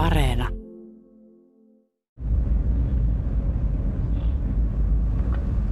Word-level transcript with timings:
Areena. 0.00 0.48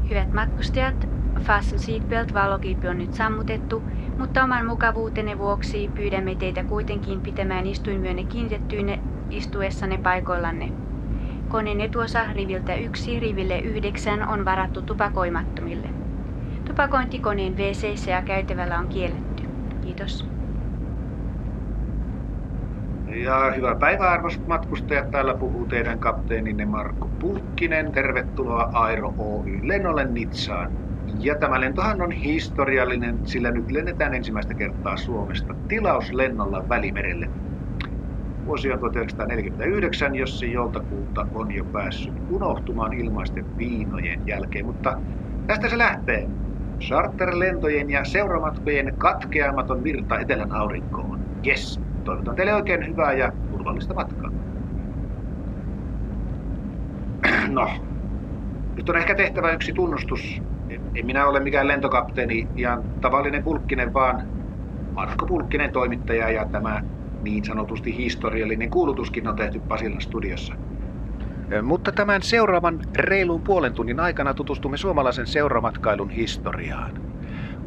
Hyvät 0.09 0.33
matkustajat, 0.33 1.09
Fasten 1.41 1.79
Seatbelt 1.79 2.35
valokiipi 2.35 2.89
on 2.89 2.99
nyt 2.99 3.15
sammutettu, 3.15 3.83
mutta 4.19 4.45
oman 4.45 4.67
mukavuutenne 4.67 5.39
vuoksi 5.39 5.91
pyydämme 5.95 6.35
teitä 6.35 6.65
kuitenkin 6.65 7.21
pitämään 7.21 7.67
istuinvyönne 7.67 8.25
kiinnitettyinä 8.25 8.99
istuessanne 9.31 9.99
paikoillanne. 9.99 10.73
Koneen 11.49 11.81
etuosa 11.81 12.33
riviltä 12.33 12.75
1 12.75 13.21
riville 13.21 13.59
9 13.59 14.29
on 14.29 14.45
varattu 14.45 14.83
tupakoimattomille. 14.83 15.89
Tupakointi 16.65 17.19
koneen 17.19 17.57
wc 17.57 18.07
ja 18.07 18.23
käytävällä 18.23 18.79
on 18.79 18.89
kielletty. 18.89 19.43
Kiitos. 19.81 20.38
Ja 23.23 23.53
hyvää 23.57 23.75
päivää 23.81 24.11
arvoisat 24.11 24.47
matkustajat. 24.47 25.11
Täällä 25.11 25.35
puhuu 25.35 25.67
teidän 25.67 26.01
kapteeninne 26.01 26.67
Marko 26.67 27.13
Pulkkinen. 27.21 27.93
Tervetuloa 27.93 28.69
Airo 28.73 29.15
Oy 29.17 29.61
lennolle 29.63 30.05
Nitsaan. 30.13 30.73
Ja 31.07 31.35
tämä 31.41 31.61
lentohan 31.61 32.03
on 32.03 32.13
historiallinen, 32.13 33.21
sillä 33.27 33.51
nyt 33.51 33.71
lennetään 33.71 34.15
ensimmäistä 34.15 34.55
kertaa 34.55 34.97
Suomesta 34.97 35.55
tilauslennolla 35.69 36.69
Välimerelle. 36.69 37.27
Vuosi 38.47 38.73
on 38.73 38.79
1949, 38.81 40.15
jos 40.15 40.39
se 40.39 40.47
joltakulta 40.47 41.27
on 41.33 41.51
jo 41.51 41.65
päässyt 41.73 42.15
unohtumaan 42.29 42.93
ilmaisten 42.93 43.45
viinojen 43.59 44.23
jälkeen, 44.27 44.67
mutta 44.67 44.93
tästä 45.47 45.69
se 45.69 45.79
lähtee. 45.79 46.29
Charterlentojen 46.87 47.91
ja 47.91 48.05
seuramatkojen 48.05 48.93
katkeamaton 48.99 49.85
virta 49.85 50.19
etelän 50.19 50.53
aurinkoon. 50.53 51.19
Yes, 51.47 51.88
toivotan 52.09 52.35
teille 52.37 52.55
oikein 52.55 52.87
hyvää 52.87 53.13
ja 53.13 53.33
turvallista 53.51 53.95
matkaa. 53.95 54.31
No, 57.49 57.69
nyt 58.77 58.89
on 58.89 58.97
ehkä 58.97 59.15
tehtävä 59.15 59.53
yksi 59.53 59.73
tunnustus. 59.73 60.21
En 60.71 61.07
minä 61.07 61.27
ole 61.27 61.41
mikään 61.41 61.69
lentokapteeni, 61.69 62.51
ihan 62.57 62.85
tavallinen 63.01 63.45
pulkkinen, 63.45 63.93
vaan 63.95 64.23
Marko 64.95 65.27
Pulkkinen 65.27 65.73
toimittaja 65.73 66.31
ja 66.31 66.47
tämä 66.53 66.83
niin 67.21 67.45
sanotusti 67.45 67.97
historiallinen 67.97 68.71
kuulutuskin 68.71 69.29
on 69.29 69.37
tehty 69.37 69.61
Pasilan 69.69 70.01
studiossa. 70.01 70.55
Mutta 71.63 71.93
tämän 71.93 72.23
seuraavan 72.23 72.79
reilun 72.99 73.43
puolen 73.45 73.75
tunnin 73.75 74.01
aikana 74.01 74.35
tutustumme 74.35 74.77
suomalaisen 74.77 75.27
seuramatkailun 75.27 76.11
historiaan. 76.11 76.93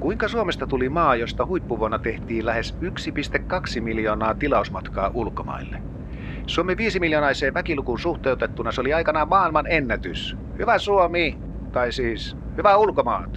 Kuinka 0.02 0.28
Suomesta 0.28 0.68
tuli 0.68 0.90
maa, 0.90 1.16
josta 1.16 1.46
huippuvuonna 1.46 2.00
tehtiin 2.00 2.46
lähes 2.46 2.78
1,2 3.76 3.82
miljoonaa 3.82 4.34
tilausmatkaa 4.34 5.12
ulkomaille? 5.14 5.78
Suomen 6.48 6.78
5 6.78 7.00
miljoonaiseen 7.00 7.54
väkilukuun 7.54 8.00
suhteutettuna 8.00 8.72
se 8.72 8.82
oli 8.82 8.94
aikanaan 8.94 9.28
maailman 9.30 9.66
ennätys. 9.70 10.38
Hyvä 10.60 10.78
Suomi, 10.78 11.42
tai 11.72 11.92
siis 11.92 12.38
hyvä 12.58 12.78
ulkomaat. 12.78 13.30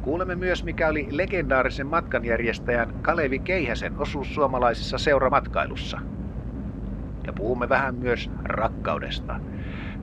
Kuulemme 0.00 0.36
myös, 0.36 0.64
mikä 0.64 0.88
oli 0.88 1.08
legendaarisen 1.10 1.86
matkanjärjestäjän 1.86 2.92
Kalevi 3.02 3.40
Keihäsen 3.40 3.92
osuus 3.98 4.34
suomalaisessa 4.34 4.98
seuramatkailussa. 4.98 5.98
Ja 7.26 7.32
puhumme 7.32 7.68
vähän 7.68 7.94
myös 7.94 8.30
rakkaudesta. 8.44 9.40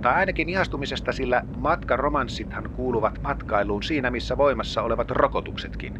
Tai 0.01 0.15
ainakin 0.15 0.49
ihastumisesta, 0.49 1.11
sillä 1.11 1.43
matkaromanssithan 1.55 2.69
kuuluvat 2.73 3.13
matkailuun 3.23 3.83
siinä, 3.83 4.11
missä 4.11 4.37
voimassa 4.37 4.81
olevat 4.81 5.11
rokotuksetkin. 5.11 5.93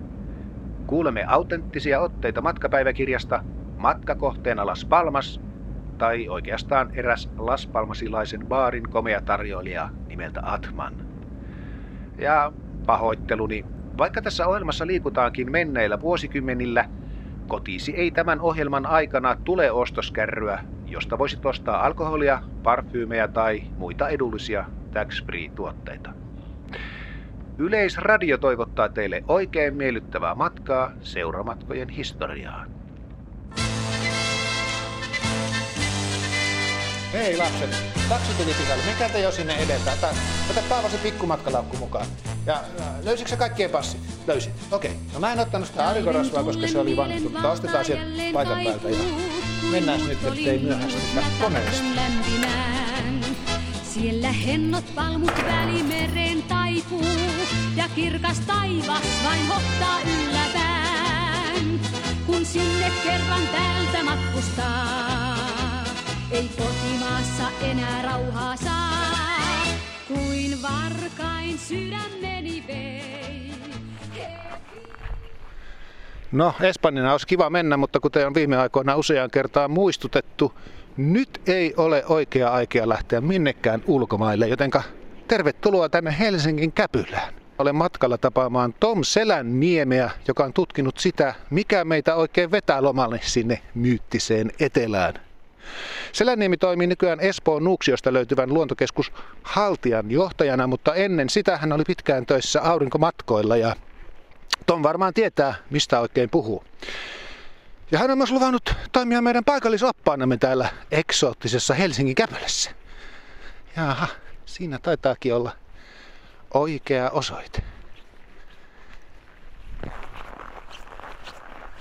Kuulemme 0.87 1.25
autenttisia 1.27 1.99
otteita 1.99 2.41
matkapäiväkirjasta 2.41 3.43
Matkakohteena 3.75 4.65
Las 4.65 4.85
Palmas, 4.89 5.41
tai 5.97 6.27
oikeastaan 6.29 6.89
eräs 6.95 7.31
Las 7.37 7.67
Palmasilaisen 7.67 8.47
baarin 8.47 8.89
komea 8.89 9.21
tarjoilija 9.21 9.89
nimeltä 10.07 10.39
Atman. 10.43 10.97
Ja 12.17 12.53
pahoitteluni 12.85 13.67
vaikka 13.97 14.21
tässä 14.21 14.47
ohjelmassa 14.47 14.87
liikutaankin 14.87 15.51
menneillä 15.51 15.99
vuosikymmenillä, 15.99 16.85
kotiisi 17.49 17.95
ei 17.95 18.11
tämän 18.11 18.41
ohjelman 18.41 18.85
aikana 18.85 19.37
tule 19.43 19.71
ostoskärryä, 19.71 20.59
josta 20.85 21.17
voisit 21.17 21.45
ostaa 21.45 21.85
alkoholia, 21.85 22.41
parfyymejä 22.63 23.27
tai 23.27 23.63
muita 23.77 24.09
edullisia 24.09 24.65
tax-free-tuotteita. 24.93 26.13
Yleisradio 27.57 28.37
toivottaa 28.37 28.89
teille 28.89 29.23
oikein 29.27 29.75
miellyttävää 29.75 30.35
matkaa 30.35 30.91
seuramatkojen 31.01 31.89
historiaan. 31.89 32.69
Hei 37.13 37.37
lapset, 37.37 37.69
taksi 38.09 38.43
tuli 38.43 38.53
pihalle. 38.61 38.83
Menkää 38.85 39.09
te 39.09 39.19
jo 39.19 39.31
sinne 39.31 39.55
edeltä. 39.55 39.91
Ota, 40.49 40.89
se 40.89 40.97
pikkumatkalaukku 41.03 41.77
mukaan. 41.77 42.05
Ja 42.49 42.63
löysitkö 43.03 43.37
kaikkien 43.37 43.69
passi? 43.69 43.97
Löysin. 44.27 44.53
Okei. 44.71 44.91
Okay. 44.91 45.03
No 45.13 45.19
mä 45.19 45.33
en 45.33 45.39
ottanut 45.39 45.67
sitä 45.67 45.87
aurinkorasvaa, 45.87 46.43
koska 46.43 46.67
se 46.67 46.79
oli 46.79 46.97
vanhittu. 46.97 47.29
Mutta 47.29 47.51
ostetaan 47.51 47.85
sieltä 47.85 48.05
paikan 48.33 48.63
päältä 48.63 48.89
ja 48.89 48.97
mennään 49.71 50.07
nyt, 50.07 50.23
ettei 50.23 50.59
myöhästytä 50.59 51.23
koneesta. 51.41 51.83
Siellä 53.83 54.31
hennot 54.31 54.95
palmut 54.95 55.31
välimeren 55.45 56.43
taipuu 56.43 57.05
ja 57.75 57.89
kirkas 57.95 58.39
taivas 58.39 59.03
vain 59.25 59.47
hottaa 59.47 59.99
yllätään, 60.01 61.79
kun 62.25 62.45
sinne 62.45 62.91
kerran 63.03 63.47
täältä 63.51 64.03
matkustaa. 64.03 65.83
Ei 66.31 66.49
kotimaassa 66.57 67.43
enää 67.61 68.01
rauhaa 68.01 68.55
saa, 68.57 69.18
kuin 70.09 70.61
varkain 70.61 71.57
sydämeni 71.57 72.63
vei. 72.67 73.51
No, 76.31 76.53
Espanjana 76.61 77.11
olisi 77.11 77.27
kiva 77.27 77.49
mennä, 77.49 77.77
mutta 77.77 77.99
kuten 77.99 78.27
on 78.27 78.33
viime 78.33 78.57
aikoina 78.57 78.95
useaan 78.95 79.31
kertaan 79.31 79.71
muistutettu, 79.71 80.53
nyt 80.97 81.41
ei 81.47 81.73
ole 81.77 82.03
oikea 82.05 82.49
aika 82.49 82.89
lähteä 82.89 83.21
minnekään 83.21 83.83
ulkomaille, 83.87 84.47
jotenka 84.47 84.83
tervetuloa 85.27 85.89
tänne 85.89 86.15
Helsingin 86.19 86.71
Käpylään. 86.71 87.33
Olen 87.59 87.75
matkalla 87.75 88.17
tapaamaan 88.17 88.73
Tom 88.79 89.03
Selän 89.03 89.59
niemeä, 89.59 90.11
joka 90.27 90.43
on 90.43 90.53
tutkinut 90.53 90.97
sitä, 90.97 91.35
mikä 91.49 91.85
meitä 91.85 92.15
oikein 92.15 92.51
vetää 92.51 92.81
lomalle 92.83 93.19
sinne 93.23 93.61
myyttiseen 93.75 94.51
etelään. 94.59 95.28
Selänniemi 96.11 96.57
toimii 96.57 96.87
nykyään 96.87 97.19
Espoon 97.19 97.63
Nuuksiosta 97.63 98.13
löytyvän 98.13 98.53
luontokeskus 98.53 99.11
Haltian 99.43 100.11
johtajana, 100.11 100.67
mutta 100.67 100.95
ennen 100.95 101.29
sitä 101.29 101.57
hän 101.57 101.73
oli 101.73 101.83
pitkään 101.83 102.25
töissä 102.25 102.61
aurinkomatkoilla 102.61 103.57
ja 103.57 103.75
Tom 104.65 104.83
varmaan 104.83 105.13
tietää, 105.13 105.55
mistä 105.69 105.99
oikein 105.99 106.29
puhuu. 106.29 106.63
Ja 107.91 107.99
hän 107.99 108.11
on 108.11 108.17
myös 108.17 108.31
luvannut 108.31 108.73
toimia 108.91 109.21
meidän 109.21 109.43
paikallisoppaanamme 109.43 110.37
täällä 110.37 110.69
eksoottisessa 110.91 111.73
Helsingin 111.73 112.15
käpylässä. 112.15 112.71
Jaha, 113.77 114.07
siinä 114.45 114.79
taitaakin 114.79 115.33
olla 115.33 115.51
oikea 116.53 117.09
osoite. 117.09 117.63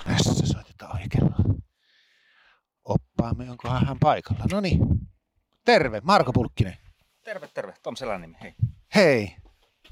Tässä 0.05 0.47
soitetaan 0.47 1.01
oikealla 1.01 1.48
oppaamme, 2.89 3.51
onkohan 3.51 3.87
hän 3.87 3.99
paikalla. 4.01 4.45
No 4.53 4.61
niin, 4.61 4.79
terve, 5.65 6.01
Marko 6.05 6.33
Pulkkinen. 6.33 6.77
Terve, 7.25 7.49
terve, 7.55 7.75
Tom 7.83 7.97
Selänimi, 7.97 8.37
hei. 8.43 8.55
Hei, 8.95 9.37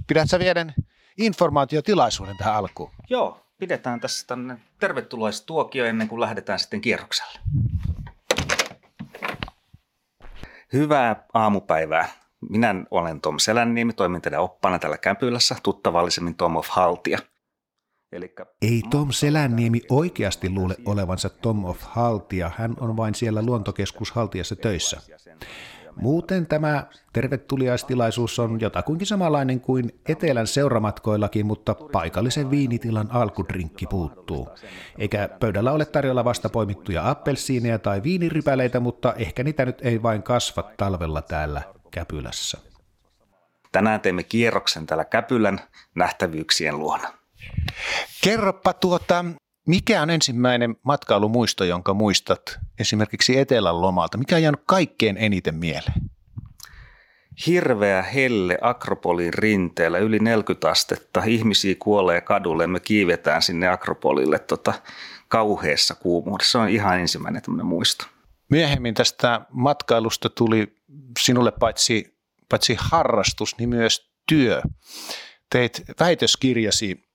pidät 0.07 0.31
sä 0.31 0.39
vieden 0.39 0.75
informaatiotilaisuuden 1.19 2.37
tähän 2.37 2.55
alkuun? 2.55 2.91
Joo, 3.11 3.47
pidetään 3.59 4.01
tässä 4.01 4.27
tänne 4.27 4.59
tervetulaistuokio 4.79 5.85
ennen 5.85 6.09
kuin 6.09 6.21
lähdetään 6.21 6.59
sitten 6.59 6.81
kierrokselle. 6.81 7.39
Hyvää 10.73 11.25
aamupäivää. 11.35 12.09
Minä 12.51 12.75
olen 12.91 13.21
Tom 13.21 13.39
Selänniemi, 13.39 13.93
toimin 13.93 14.23
teidän 14.23 14.41
oppana 14.41 14.79
täällä 14.79 14.99
Kämpylässä, 14.99 15.57
tuttavallisemmin 15.63 16.35
Tom 16.35 16.57
of 16.57 16.69
Haltia– 16.69 17.19
Elikkä... 18.17 18.47
Ei 18.63 18.83
Tom 18.91 19.13
Selänniemi 19.13 19.81
oikeasti 19.91 20.51
luule 20.51 20.77
olevansa 20.85 21.29
Tom 21.29 21.65
of 21.65 21.79
Haltia, 21.83 22.51
hän 22.57 22.75
on 22.81 22.97
vain 22.97 23.15
siellä 23.15 23.43
luontokeskus 23.43 24.11
Haltiassa 24.11 24.57
töissä. 24.57 25.01
Muuten 25.97 26.47
tämä 26.47 26.87
tervetuliaistilaisuus 27.13 28.39
on 28.39 28.61
jotakuinkin 28.61 29.07
samanlainen 29.07 29.61
kuin 29.61 30.01
etelän 30.09 30.47
seuramatkoillakin, 30.47 31.47
mutta 31.47 31.75
paikallisen 31.75 32.51
viinitilan 32.51 33.11
alkudrinkki 33.11 33.87
puuttuu. 33.87 34.49
Eikä 34.99 35.29
pöydällä 35.41 35.73
ole 35.73 35.85
tarjolla 35.85 36.25
vasta 36.25 36.49
poimittuja 36.49 37.11
appelsiineja 37.11 37.79
tai 37.79 38.03
viinirypäleitä, 38.03 38.81
mutta 38.81 39.15
ehkä 39.15 39.45
niitä 39.45 39.65
nyt 39.65 39.79
ei 39.81 40.03
vain 40.03 40.23
kasva 40.23 40.71
talvella 40.77 41.23
täällä 41.23 41.63
Käpylässä. 41.91 42.59
Tänään 43.73 44.01
teemme 44.01 44.23
kierroksen 44.23 44.87
täällä 44.87 45.05
Käpylän 45.05 45.61
nähtävyyksien 45.95 46.79
luona. 46.79 47.16
Kerropa 48.25 48.73
tuota, 48.73 49.25
Mikä 49.67 50.03
on 50.03 50.11
ensimmäinen 50.11 50.77
matkailumuisto, 50.83 51.65
jonka 51.65 51.95
muistat 51.95 52.41
esimerkiksi 52.79 53.39
Etelän 53.39 53.81
lomalta? 53.81 54.19
Mikä 54.19 54.37
on 54.37 54.43
jäänyt 54.43 54.61
kaikkein 54.67 55.17
eniten 55.17 55.55
mieleen? 55.55 56.03
Hirveä 57.47 58.03
helle 58.03 58.59
Akropolin 58.61 59.35
rinteellä, 59.35 59.99
yli 59.99 60.19
40 60.19 60.71
astetta. 60.71 61.23
Ihmisiä 61.27 61.75
kuolee 61.79 62.21
kadulle 62.21 62.65
ja 62.65 62.69
me 62.69 62.81
kiivetään 62.81 63.43
sinne 63.43 63.69
Akropolille 63.69 64.39
tota, 64.39 64.75
kauheassa 65.29 65.95
kuumuudessa. 65.95 66.53
Se 66.53 66.59
on 66.59 66.69
ihan 66.69 67.01
ensimmäinen 67.01 67.43
tämmöinen 67.43 67.67
muisto. 67.67 68.07
Myöhemmin 68.51 68.95
tästä 68.95 69.41
matkailusta 69.51 70.31
tuli 70.31 70.77
sinulle 71.21 71.53
paitsi, 71.53 72.19
paitsi 72.49 72.77
harrastus, 72.79 73.59
niin 73.59 73.69
myös 73.69 74.13
työ. 74.29 74.63
Teit 75.51 75.83
väitöskirjasi 76.01 77.06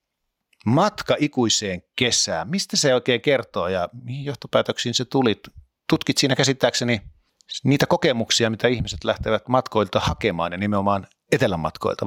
Matka 0.65 1.15
ikuiseen 1.19 1.81
kesään. 1.95 2.49
Mistä 2.49 2.77
se 2.77 2.93
oikein 2.93 3.21
kertoo 3.21 3.67
ja 3.67 3.89
mihin 4.03 4.25
johtopäätöksiin 4.25 4.93
se 4.93 5.05
tuli? 5.05 5.41
Tutkit 5.89 6.17
siinä 6.17 6.35
käsittääkseni 6.35 7.01
niitä 7.63 7.85
kokemuksia, 7.85 8.49
mitä 8.49 8.67
ihmiset 8.67 9.03
lähtevät 9.03 9.47
matkoilta 9.47 9.99
hakemaan 9.99 10.51
ja 10.51 10.57
nimenomaan 10.57 11.07
etelän 11.31 11.59
matkoilta. 11.59 12.05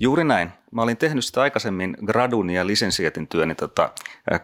Juuri 0.00 0.24
näin. 0.24 0.52
Mä 0.72 0.82
olin 0.82 0.96
tehnyt 0.96 1.24
sitä 1.24 1.40
aikaisemmin 1.40 1.96
gradun 2.06 2.50
ja 2.50 2.66
lisensiatin 2.66 3.28
työni 3.28 3.54
tota, 3.54 3.92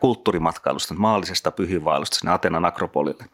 kulttuurimatkailusta, 0.01 0.95
maallisesta 0.95 1.51
pyhiinvaellusta 1.51 2.17
sinne 2.17 2.33
Atenan 2.33 2.65
Akropolille. 2.65 3.25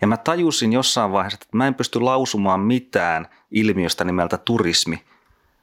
Ja 0.00 0.06
mä 0.06 0.16
tajusin 0.16 0.72
jossain 0.72 1.12
vaiheessa, 1.12 1.38
että 1.42 1.56
mä 1.56 1.66
en 1.66 1.74
pysty 1.74 2.00
lausumaan 2.00 2.60
mitään 2.60 3.28
ilmiöstä 3.50 4.04
nimeltä 4.04 4.38
turismi 4.38 5.04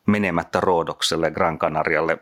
menemättä 0.10 0.60
Roodokselle, 0.60 1.32
Gran 1.32 1.60
Canarialle, 1.60 2.18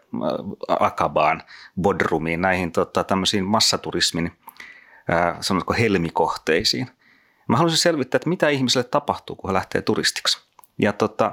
Akabaan, 0.67 1.43
Bodrumiin, 1.81 2.41
näihin 2.41 2.71
tota, 2.71 3.03
tämmöisiin 3.03 3.45
massaturismin, 3.45 4.31
äh, 5.11 5.37
sanotko 5.39 5.73
helmikohteisiin. 5.73 6.87
Mä 7.47 7.57
haluaisin 7.57 7.81
selvittää, 7.81 8.17
että 8.17 8.29
mitä 8.29 8.49
ihmiselle 8.49 8.87
tapahtuu, 8.91 9.35
kun 9.35 9.49
he 9.49 9.53
lähtee 9.53 9.81
turistiksi. 9.81 10.47
Ja 10.79 10.93
tota, 10.93 11.31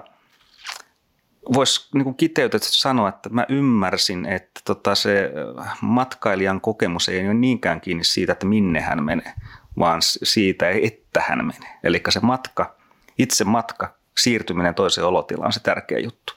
voisi 1.55 1.89
niin 1.95 2.15
kiteytetysti 2.15 2.79
sanoa, 2.79 3.09
että 3.09 3.29
mä 3.29 3.47
ymmärsin, 3.49 4.27
että 4.27 4.61
tota 4.65 4.95
se 4.95 5.33
matkailijan 5.81 6.61
kokemus 6.61 7.09
ei 7.09 7.27
ole 7.27 7.35
niinkään 7.35 7.81
kiinni 7.81 8.05
siitä, 8.05 8.33
että 8.33 8.47
minne 8.47 8.81
hän 8.81 9.05
menee, 9.05 9.35
vaan 9.79 10.03
siitä, 10.03 10.69
että 10.71 11.23
hän 11.29 11.39
menee. 11.47 11.79
Eli 11.83 12.03
se 12.09 12.21
matka, 12.21 12.77
itse 13.19 13.45
matka, 13.45 13.95
siirtyminen 14.19 14.75
toiseen 14.75 15.07
olotilaan 15.07 15.47
on 15.47 15.53
se 15.53 15.61
tärkeä 15.61 15.99
juttu. 15.99 16.33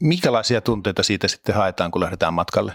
Minkälaisia 0.00 0.60
tunteita 0.60 1.02
siitä 1.02 1.28
sitten 1.28 1.54
haetaan, 1.54 1.90
kun 1.90 2.00
lähdetään 2.00 2.34
matkalle? 2.34 2.72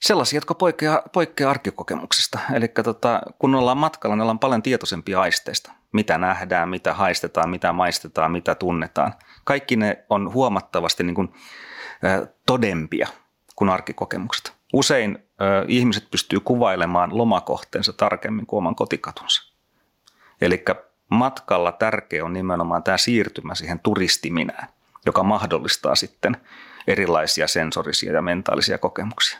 Sellaisia, 0.00 0.36
jotka 0.36 0.54
poikkeaa, 0.54 1.02
poikkeaa 1.12 1.50
arkikokemuksista. 1.50 2.38
Eli 2.54 2.68
tota, 2.68 3.20
kun 3.38 3.54
ollaan 3.54 3.78
matkalla, 3.78 4.16
niin 4.16 4.22
ollaan 4.22 4.38
paljon 4.38 4.62
tietoisempia 4.62 5.20
aisteista. 5.20 5.72
Mitä 5.92 6.18
nähdään, 6.18 6.68
mitä 6.68 6.94
haistetaan, 6.94 7.50
mitä 7.50 7.72
maistetaan, 7.72 8.32
mitä 8.32 8.54
tunnetaan. 8.54 9.14
Kaikki 9.44 9.76
ne 9.76 10.04
on 10.10 10.32
huomattavasti 10.32 11.04
niin 11.04 11.14
kuin, 11.14 11.34
äh, 12.04 12.28
todempia 12.46 13.08
kuin 13.56 13.70
arkikokemukset. 13.70 14.52
Usein 14.72 15.18
äh, 15.18 15.64
ihmiset 15.68 16.10
pystyy 16.10 16.40
kuvailemaan 16.40 17.18
lomakohteensa 17.18 17.92
tarkemmin 17.92 18.46
kuin 18.46 18.58
oman 18.58 18.74
kotikatunsa. 18.74 19.52
Eli 20.40 20.64
matkalla 21.10 21.72
tärkeä 21.72 22.24
on 22.24 22.32
nimenomaan 22.32 22.82
tämä 22.82 22.98
siirtymä 22.98 23.54
siihen 23.54 23.78
turistiminään, 23.78 24.68
joka 25.06 25.22
mahdollistaa 25.22 25.94
sitten 25.94 26.36
erilaisia 26.86 27.48
sensorisia 27.48 28.12
ja 28.12 28.22
mentaalisia 28.22 28.78
kokemuksia 28.78 29.38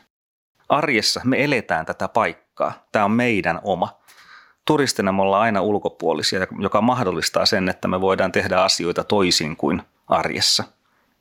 arjessa 0.70 1.20
me 1.24 1.44
eletään 1.44 1.86
tätä 1.86 2.08
paikkaa. 2.08 2.72
Tämä 2.92 3.04
on 3.04 3.10
meidän 3.10 3.60
oma. 3.62 4.00
Turistina 4.66 5.12
me 5.12 5.22
ollaan 5.22 5.42
aina 5.42 5.60
ulkopuolisia, 5.60 6.46
joka 6.58 6.80
mahdollistaa 6.80 7.46
sen, 7.46 7.68
että 7.68 7.88
me 7.88 8.00
voidaan 8.00 8.32
tehdä 8.32 8.62
asioita 8.62 9.04
toisin 9.04 9.56
kuin 9.56 9.82
arjessa. 10.08 10.64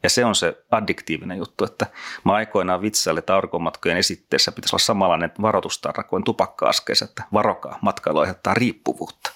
Ja 0.04 0.10
se 0.10 0.26
on 0.26 0.36
se 0.36 0.64
addiktiivinen 0.72 1.38
juttu, 1.38 1.66
että 1.66 1.86
mä 2.24 2.34
aikoinaan 2.34 2.82
vitsaille, 2.82 3.20
että 3.20 3.36
aurinkomatkojen 3.36 3.98
esitteessä 3.98 4.52
pitäisi 4.52 4.76
olla 4.76 4.84
samanlainen 4.84 5.32
varoitustarra 5.42 6.04
kuin 6.04 6.24
tupakka-askeessa, 6.24 7.06
että 7.06 7.24
varokaa, 7.34 7.80
matkailu 7.82 8.20
aiheuttaa 8.20 8.54
riippuvuutta. 8.54 9.32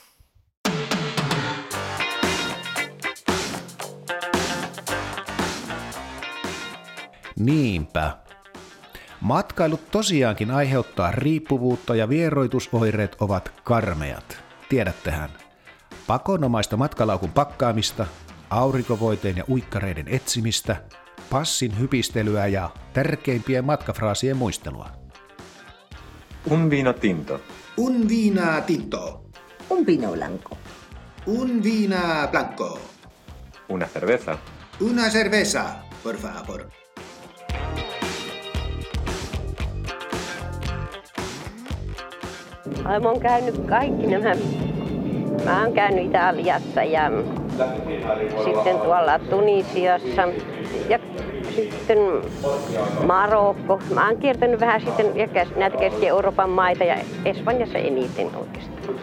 Niinpä. 7.40 8.18
Matkailu 9.22 9.80
tosiaankin 9.92 10.52
aiheuttaa 10.52 11.12
riippuvuutta 11.12 11.96
ja 11.96 12.10
vieroitusoireet 12.10 13.16
ovat 13.20 13.54
karmeat. 13.64 14.44
Tiedättehän. 14.70 15.30
Pakonomaista 16.08 16.78
matkalaukun 16.78 17.32
pakkaamista, 17.32 18.06
aurinkovoiteen 18.50 19.38
ja 19.38 19.44
uikkareiden 19.50 20.08
etsimistä, 20.08 20.84
passin 21.30 21.80
hypistelyä 21.80 22.48
ja 22.48 22.70
tärkeimpien 22.94 23.66
matkafraasien 23.66 24.38
muistelua. 24.38 24.90
Un 26.52 26.70
vino 26.70 26.94
tinto. 26.94 27.42
Un 27.78 28.10
vina 28.10 28.62
tinto. 28.62 29.30
Un 29.70 29.86
vino 29.86 30.12
blanco. 30.12 30.58
Un 31.26 31.64
vina 31.64 32.28
blanco. 32.32 32.80
Una 33.70 33.88
cerveza. 33.88 34.38
Una 34.82 35.10
cerveza, 35.10 35.66
por 36.04 36.18
favor. 36.18 36.83
Mä 42.84 43.10
oon 43.10 43.20
käynyt 43.20 43.58
kaikki 43.58 44.08
nämä. 44.08 44.36
Mä 45.46 45.62
oon 45.64 45.74
käynyt 45.74 46.06
Italiassa 46.06 46.84
ja 46.84 47.12
sitten 48.46 48.80
tuolla 48.80 49.20
Tunisiassa 49.20 50.22
ja 50.90 51.00
sitten 51.56 51.98
Marokko. 53.08 53.82
Mä 53.94 54.08
oon 54.08 54.18
kiertänyt 54.18 54.60
vähän 54.60 54.82
sitten 54.82 55.06
näitä 55.56 55.78
Keski-Euroopan 55.78 56.50
maita 56.50 56.84
ja 56.84 56.96
Espanjassa 57.26 57.78
eniten 57.78 58.28
oikeastaan. 58.36 58.96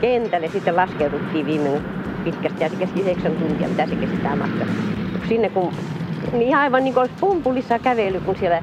Kentälle 0.00 0.48
sitten 0.48 0.76
laskeuduttiin 0.76 1.46
viime 1.46 1.80
pitkästi 2.24 2.64
ja 2.64 2.68
se 2.68 2.76
kesti 2.76 3.00
9 3.00 3.32
tuntia, 3.32 3.68
mitä 3.68 3.86
se 3.86 3.96
kesti 3.96 4.16
tämä 4.16 4.36
matka. 4.36 4.64
Sinne 5.28 5.48
kun 5.48 5.72
niin 6.32 6.56
aivan 6.56 6.84
niin 6.84 6.94
kuin 6.94 7.00
olisi 7.00 7.14
pumpulissa 7.20 7.78
kävely, 7.78 8.20
kun 8.20 8.36
siellä 8.36 8.62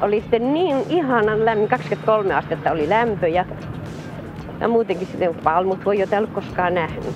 oli 0.00 0.20
sitten 0.20 0.54
niin 0.54 0.76
ihanan 0.88 1.44
lämmin, 1.44 1.68
23 1.68 2.34
astetta 2.34 2.72
oli 2.72 2.88
lämpö 2.88 3.28
ja, 3.28 3.44
ja 4.60 4.68
muutenkin 4.68 5.06
sitten 5.06 5.34
palmut 5.34 5.84
voi 5.84 5.98
jo 5.98 6.06
täällä 6.06 6.28
koskaan 6.32 6.74
nähnyt. 6.74 7.14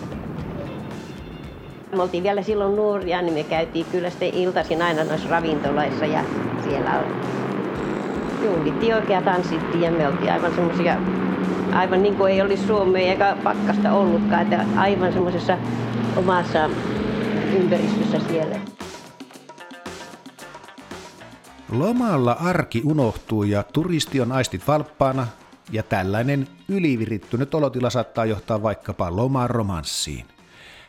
Me 1.97 2.03
oltiin 2.03 2.23
vielä 2.23 2.43
silloin 2.43 2.77
nuoria, 2.77 3.23
niin 3.23 3.35
me 3.35 3.45
käytiin 3.45 3.87
kyllä 3.93 4.11
sitten 4.11 4.35
iltaisin 4.35 4.83
aina 4.83 5.05
noissa 5.05 5.29
ravintoloissa 5.29 6.07
ja 6.07 6.21
siellä 6.69 7.05
juhlittiin 8.45 8.95
oikea 8.95 9.23
tanssittiin 9.23 9.83
ja 9.83 9.91
me 9.91 10.09
oltiin 10.09 10.33
aivan 10.33 10.55
semmoisia, 10.55 10.97
aivan 11.73 12.03
niin 12.03 12.17
kuin 12.17 12.33
ei 12.33 12.43
olisi 12.43 12.67
Suomea 12.67 13.11
eikä 13.11 13.37
pakkasta 13.45 13.93
ollutkaan, 13.93 14.43
että 14.43 14.65
aivan 14.77 15.13
semmoisessa 15.13 15.59
omassa 16.17 16.71
ympäristössä 17.57 18.19
siellä. 18.29 18.57
Lomalla 21.73 22.33
arki 22.33 22.83
unohtuu 22.85 23.43
ja 23.43 23.63
turisti 23.63 24.21
on 24.21 24.33
aistit 24.33 24.69
valppaana 24.69 25.27
ja 25.71 25.83
tällainen 25.83 26.49
ylivirittynyt 26.69 27.55
olotila 27.55 27.91
saattaa 27.91 28.25
johtaa 28.25 28.63
vaikkapa 28.63 29.17
lomaromanssiin. 29.17 30.27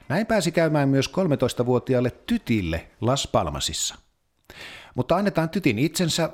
Näin 0.09 0.25
pääsi 0.25 0.51
käymään 0.51 0.89
myös 0.89 1.11
13-vuotiaalle 1.11 2.11
tytille 2.27 2.87
Las 3.01 3.27
Palmasissa. 3.27 3.95
Mutta 4.95 5.15
annetaan 5.15 5.49
tytin 5.49 5.79
itsensä 5.79 6.29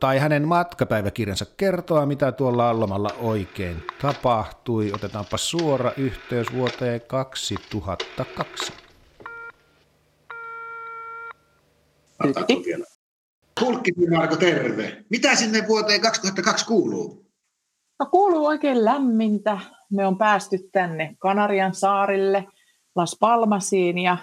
tai 0.00 0.18
hänen 0.18 0.48
matkapäiväkirjansa 0.48 1.46
kertoa, 1.56 2.06
mitä 2.06 2.32
tuolla 2.32 2.80
lomalla 2.80 3.10
oikein 3.20 3.82
tapahtui. 4.02 4.92
Otetaanpa 4.92 5.36
suora 5.36 5.92
yhteys 5.96 6.52
vuoteen 6.52 7.00
2002. 7.00 8.72
Tytti? 12.46 12.97
Tulkkikin 13.58 14.10
Marko, 14.10 14.36
terve. 14.36 15.04
Mitä 15.10 15.34
sinne 15.34 15.68
vuoteen 15.68 16.00
2002 16.00 16.66
kuuluu? 16.66 17.26
No 17.98 18.06
kuuluu 18.06 18.46
oikein 18.46 18.84
lämmintä. 18.84 19.58
Me 19.90 20.06
on 20.06 20.18
päästy 20.18 20.58
tänne 20.72 21.16
Kanarian 21.18 21.74
saarille, 21.74 22.46
Las 22.96 23.16
Palmasiin 23.20 23.98
ja 23.98 24.18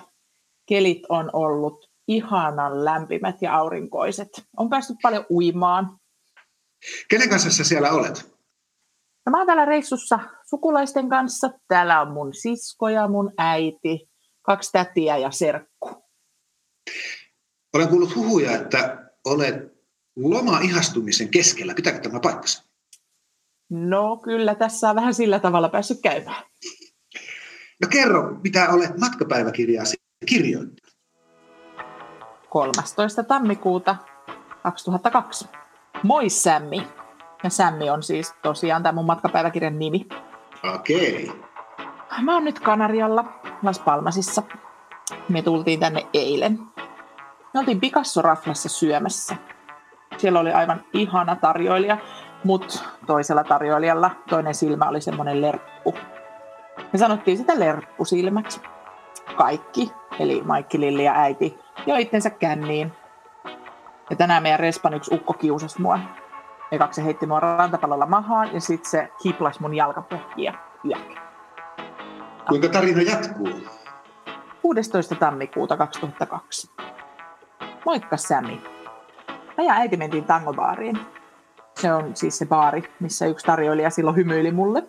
kelit 0.66 1.02
on 1.10 1.30
ollut 1.34 1.90
ihanan 2.08 2.86
lämpimät 2.86 3.42
ja 3.42 3.58
aurinkoiset. 3.58 4.30
On 4.58 4.70
päästy 4.70 4.94
paljon 5.02 5.26
uimaan. 5.30 6.00
Kenen 7.10 7.30
kanssa 7.30 7.50
sä 7.50 7.64
siellä 7.64 7.92
olet? 7.92 8.36
No 9.26 9.30
mä 9.30 9.38
oon 9.38 9.48
täällä 9.48 9.66
reissussa 9.66 10.20
sukulaisten 10.50 11.10
kanssa. 11.10 11.50
Täällä 11.68 12.02
on 12.02 12.12
mun 12.12 12.34
sisko 12.34 12.90
ja 12.90 13.08
mun 13.08 13.34
äiti, 13.38 14.10
kaksi 14.42 14.72
tätiä 14.72 15.18
ja 15.18 15.32
serkku. 15.32 16.06
Olen 17.74 17.88
kuullut 17.88 18.16
huhuja, 18.16 18.52
että 18.52 19.05
olet 19.26 19.56
loma-ihastumisen 20.16 21.30
keskellä. 21.30 21.74
Pitääkö 21.74 22.00
tämä 22.00 22.20
paikkansa? 22.20 22.64
No 23.70 24.18
kyllä, 24.18 24.56
tässä 24.56 24.90
on 24.90 24.96
vähän 24.96 25.14
sillä 25.14 25.40
tavalla 25.40 25.70
päässyt 25.70 26.02
käymään. 26.02 26.44
No 27.82 27.88
kerro, 27.90 28.36
mitä 28.44 28.70
olet 28.70 28.98
matkapäiväkirjaasi 29.00 29.98
kirjoittanut? 30.26 30.96
13. 32.50 33.24
tammikuuta 33.24 33.96
2002. 34.64 35.46
Moi 36.04 36.30
Sämmi. 36.30 36.88
Ja 37.44 37.50
Sämmi 37.50 37.90
on 37.90 38.04
siis 38.04 38.34
tosiaan 38.42 38.84
tämä 38.84 38.94
mun 38.94 39.06
matkapäiväkirjan 39.06 39.80
nimi. 39.80 40.08
Okei. 40.76 41.32
Mä 42.22 42.34
oon 42.34 42.46
nyt 42.46 42.60
Kanarialla, 42.60 43.40
Las 43.64 43.80
Palmasissa. 43.80 44.44
Me 45.30 45.42
tultiin 45.42 45.80
tänne 45.80 46.08
eilen. 46.14 46.60
Me 47.56 47.60
oltiin 47.60 47.80
Picasso-raflassa 47.82 48.70
syömässä. 48.70 49.36
Siellä 50.18 50.40
oli 50.40 50.54
aivan 50.54 50.84
ihana 50.94 51.36
tarjoilija, 51.36 51.98
mutta 52.44 52.84
toisella 53.06 53.44
tarjoilijalla 53.44 54.12
toinen 54.30 54.56
silmä 54.56 54.90
oli 54.90 55.02
semmoinen 55.02 55.42
lerppu. 55.42 55.96
Me 56.94 57.00
sanottiin 57.00 57.38
sitä 57.38 57.60
lerppusilmäksi. 57.60 58.62
Kaikki, 59.38 59.92
eli 60.20 60.42
Maikki, 60.46 60.80
Lilli 60.80 61.04
ja 61.04 61.14
äiti, 61.14 61.60
jo 61.86 61.96
itsensä 61.96 62.30
känniin. 62.30 62.94
Ja 64.10 64.16
tänään 64.16 64.44
meidän 64.44 64.60
respan 64.60 64.94
yksi 64.94 65.16
ukko 65.16 65.34
kiusasi 65.34 65.82
mua. 65.82 66.00
Ekaksi 66.72 67.02
se 67.02 67.06
heitti 67.06 67.26
mua 67.26 67.40
rantapallolla 67.40 68.06
mahaan 68.06 68.54
ja 68.54 68.62
sitten 68.62 68.92
se 68.92 69.10
kiplasi 69.24 69.62
mun 69.62 69.74
jalkapohjia 69.74 70.54
yök. 70.90 71.20
Kuinka 72.50 72.68
tarina 72.68 73.02
jatkuu? 73.02 73.50
16. 74.62 75.16
tammikuuta 75.16 75.78
2002. 75.78 76.70
Moikka 77.86 78.18
Sami. 78.18 78.62
Mä 79.58 79.64
ja 79.64 79.74
äiti 79.74 79.98
mentiin 79.98 80.24
tangobaariin. 80.24 81.00
Se 81.80 81.94
on 81.94 82.16
siis 82.16 82.38
se 82.38 82.46
baari, 82.46 82.84
missä 83.00 83.26
yksi 83.26 83.46
tarjoilija 83.46 83.90
silloin 83.90 84.16
hymyili 84.16 84.52
mulle. 84.52 84.84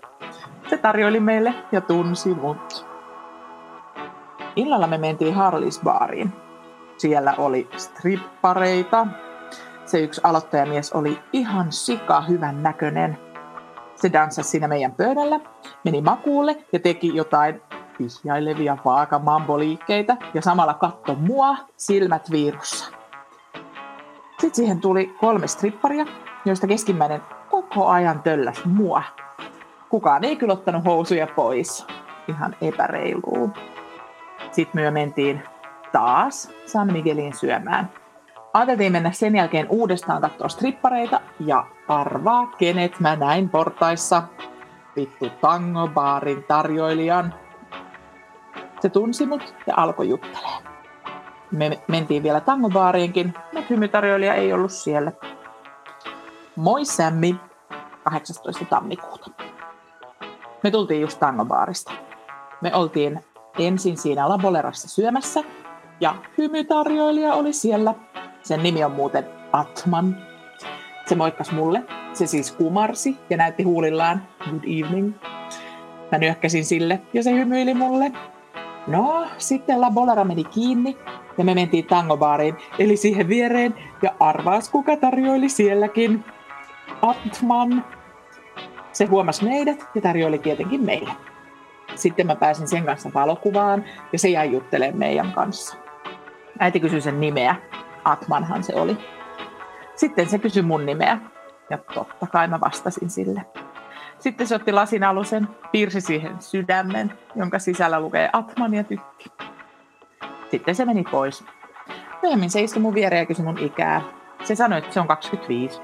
Se 0.71 0.79
tarjoili 0.79 1.21
meille 1.21 1.55
ja 1.73 1.81
tunsi 1.81 2.35
mut. 2.35 2.87
Illalla 4.57 4.87
me 4.87 4.99
mentiin 4.99 5.35
Harlis 5.35 5.81
baariin. 5.85 6.33
Siellä 6.97 7.35
oli 7.39 7.69
strippareita. 7.77 9.07
Se 9.85 10.01
yksi 10.01 10.21
aloittajamies 10.25 10.93
oli 10.93 11.19
ihan 11.33 11.73
sika 11.73 12.21
hyvän 12.21 12.63
näköinen. 12.63 13.19
Se 13.95 14.13
danssasi 14.13 14.51
siinä 14.51 14.69
meidän 14.69 14.93
pöydällä, 14.93 15.41
meni 15.85 16.01
makuulle 16.01 16.57
ja 16.73 16.79
teki 16.79 17.17
jotain 17.17 17.63
vihjailevia 17.99 18.77
vaakamamboliikkeitä 18.85 20.17
ja 20.35 20.43
samalla 20.43 20.75
katto 20.75 21.15
mua 21.15 21.57
silmät 21.77 22.31
viirussa. 22.31 22.93
Sitten 24.41 24.55
siihen 24.55 24.81
tuli 24.81 25.15
kolme 25.21 25.47
stripparia, 25.47 26.07
joista 26.45 26.67
keskimmäinen 26.67 27.23
koko 27.51 27.87
ajan 27.87 28.23
tölläs 28.23 28.65
mua. 28.65 29.03
Kukaan 29.89 30.25
ei 30.25 30.37
kyllä 30.37 30.53
ottanut 30.53 30.85
housuja 30.85 31.27
pois. 31.27 31.87
Ihan 32.29 32.57
epäreiluu. 32.61 33.51
Sitten 34.53 34.81
myö 34.81 34.91
mentiin 34.91 35.43
taas 35.93 36.51
San 36.67 36.93
Miguelin 36.93 37.37
syömään. 37.37 37.91
Ajateltiin 38.53 38.93
mennä 38.93 39.13
sen 39.13 39.37
jälkeen 39.37 39.67
uudestaan 39.69 40.23
katsoa 40.23 40.49
strippareita 40.49 41.21
ja 41.41 41.67
arvaa, 41.89 42.47
kenet 42.47 43.01
mä 43.01 43.17
näin 43.17 43.49
portaissa. 43.49 44.23
Vittu 44.97 45.31
tangobaarin 45.41 46.45
tarjoilijan. 46.45 47.35
Se 48.87 48.91
tunsi 48.91 49.27
mut 49.27 49.55
ja 49.67 49.75
alkoi 49.77 50.09
juttelemaan. 50.09 50.63
Me 51.51 51.81
mentiin 51.89 52.23
vielä 52.23 52.41
tangobaariinkin, 52.41 53.35
mutta 53.53 53.67
hymytarjoilija 53.71 54.35
ei 54.35 54.53
ollut 54.53 54.73
siellä. 54.73 55.13
Moi 56.57 56.85
Sämmi, 56.85 57.37
18. 58.05 58.65
tammikuuta. 58.65 59.31
Me 60.63 60.71
tultiin 60.71 61.01
just 61.01 61.19
tangobaarista. 61.19 61.93
Me 62.61 62.75
oltiin 62.75 63.25
ensin 63.59 63.97
siinä 63.97 64.29
Labolerassa 64.29 64.89
syömässä 64.89 65.45
ja 66.01 66.15
hymytarjoilija 66.39 67.35
oli 67.35 67.53
siellä. 67.53 67.95
Sen 68.43 68.63
nimi 68.63 68.85
on 68.85 68.93
muuten 68.93 69.25
Atman. 69.53 70.17
Se 71.07 71.15
moikkas 71.15 71.53
mulle. 71.53 71.83
Se 72.13 72.27
siis 72.27 72.53
kumarsi 72.53 73.19
ja 73.31 73.37
näytti 73.37 73.63
huulillaan 73.63 74.23
good 74.45 74.65
evening. 74.65 75.15
Mä 76.13 76.19
nyökkäsin 76.19 76.65
sille 76.65 77.01
ja 77.13 77.23
se 77.23 77.33
hymyili 77.33 77.75
mulle. 77.75 78.13
No, 78.87 79.27
sitten 79.39 79.81
Labolera 79.81 80.25
meni 80.25 80.45
kiinni 80.45 80.99
ja 81.39 81.45
me 81.45 81.55
mentiin 81.55 81.87
tangobaariin, 81.87 82.57
eli 82.79 82.97
siihen 82.97 83.29
viereen, 83.29 83.75
ja 84.03 84.15
arvaas 84.21 84.71
kuka 84.71 84.97
tarjoili 84.97 85.49
sielläkin. 85.49 86.25
Atman. 87.03 87.85
Se 88.93 89.05
huomasi 89.05 89.45
meidät 89.45 89.89
ja 89.95 90.01
tarjoili 90.01 90.39
tietenkin 90.39 90.85
meille. 90.85 91.13
Sitten 91.95 92.27
mä 92.27 92.37
pääsin 92.37 92.69
sen 92.69 92.85
kanssa 92.85 93.11
valokuvaan 93.15 93.85
ja 94.13 94.19
se 94.19 94.29
jäi 94.29 94.53
juttelemaan 94.53 94.99
meidän 94.99 95.33
kanssa. 95.33 95.77
Äiti 96.59 96.81
kysyi 96.81 97.01
sen 97.01 97.21
nimeä. 97.21 97.57
Atmanhan 98.05 98.63
se 98.63 98.75
oli. 98.75 98.97
Sitten 99.97 100.29
se 100.29 100.39
kysyi 100.39 100.63
mun 100.63 100.87
nimeä. 100.87 101.19
Ja 101.71 101.79
totta 101.79 102.27
kai 102.27 102.49
mä 102.49 102.61
vastasin 102.61 103.11
sille. 103.11 103.43
Sitten 104.19 104.47
se 104.47 104.55
otti 104.55 104.73
lasin 104.73 105.05
alusen, 105.05 105.49
piirsi 105.73 106.01
siihen 106.01 106.43
sydämen, 106.43 107.13
jonka 107.35 107.59
sisällä 107.59 108.01
lukee 108.01 108.31
Atman 108.33 108.75
ja 108.75 108.85
tykki. 108.85 109.33
Sitten 110.51 110.75
se 110.75 110.85
meni 110.85 111.05
pois. 111.11 111.45
Myöhemmin 112.23 112.51
se 112.51 112.61
istui 112.61 112.83
mun 112.83 112.95
viereen 112.95 113.21
ja 113.21 113.27
kysyi 113.27 113.45
mun 113.45 113.59
ikää. 113.59 114.03
Se 114.45 114.55
sanoi, 114.55 114.79
että 114.79 114.93
se 114.93 115.01
on 115.01 115.09
25. 115.09 115.81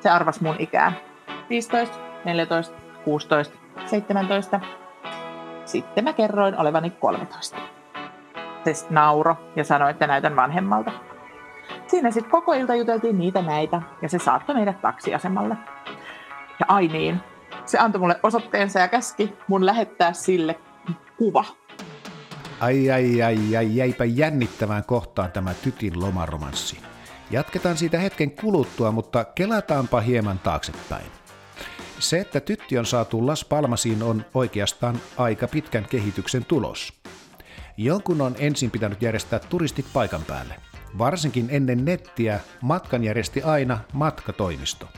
Se 0.00 0.10
arvasi 0.10 0.42
mun 0.42 0.56
ikää. 0.58 0.92
15, 1.50 1.98
14, 2.24 2.76
16, 3.04 3.58
17. 3.86 4.60
Sitten 5.64 6.04
mä 6.04 6.12
kerroin 6.12 6.60
olevani 6.60 6.90
13. 6.90 7.58
Se 8.64 8.86
nauro 8.90 9.36
ja 9.56 9.64
sanoi, 9.64 9.90
että 9.90 10.06
näytän 10.06 10.36
vanhemmalta. 10.36 10.92
Siinä 11.86 12.10
sitten 12.10 12.30
koko 12.30 12.52
ilta 12.52 12.74
juteltiin 12.74 13.18
niitä 13.18 13.42
näitä 13.42 13.82
ja 14.02 14.08
se 14.08 14.18
saattoi 14.18 14.54
meidät 14.54 14.80
taksiasemalle. 14.80 15.56
Ja 16.60 16.66
ai 16.68 16.88
niin, 16.88 17.20
se 17.66 17.78
antoi 17.78 18.00
mulle 18.00 18.20
osoitteensa 18.22 18.78
ja 18.78 18.88
käski 18.88 19.32
mun 19.48 19.66
lähettää 19.66 20.12
sille 20.12 20.60
kuva. 21.18 21.44
Ai 22.60 22.90
ai 22.90 23.22
ai 23.22 23.56
ai 23.56 23.76
jäipä 23.76 24.04
jännittävään 24.04 24.84
kohtaan 24.84 25.32
tämä 25.32 25.54
tytin 25.54 26.00
lomaromanssi. 26.00 26.78
Jatketaan 27.30 27.76
siitä 27.76 27.98
hetken 27.98 28.30
kuluttua, 28.30 28.92
mutta 28.92 29.24
kelataanpa 29.24 30.00
hieman 30.00 30.38
taaksepäin. 30.38 31.06
Se, 31.98 32.20
että 32.20 32.40
tytti 32.40 32.78
on 32.78 32.86
saatu 32.86 33.26
Las 33.26 33.44
Palmasiin 33.44 34.02
on 34.02 34.24
oikeastaan 34.34 35.00
aika 35.16 35.48
pitkän 35.48 35.86
kehityksen 35.90 36.44
tulos. 36.44 37.00
Jonkun 37.76 38.20
on 38.20 38.34
ensin 38.38 38.70
pitänyt 38.70 39.02
järjestää 39.02 39.38
turistit 39.38 39.86
paikan 39.92 40.22
päälle. 40.24 40.54
Varsinkin 40.98 41.46
ennen 41.50 41.84
nettiä 41.84 42.40
matkan 42.60 43.04
järjesti 43.04 43.42
aina 43.42 43.78
matkatoimisto. 43.92 44.88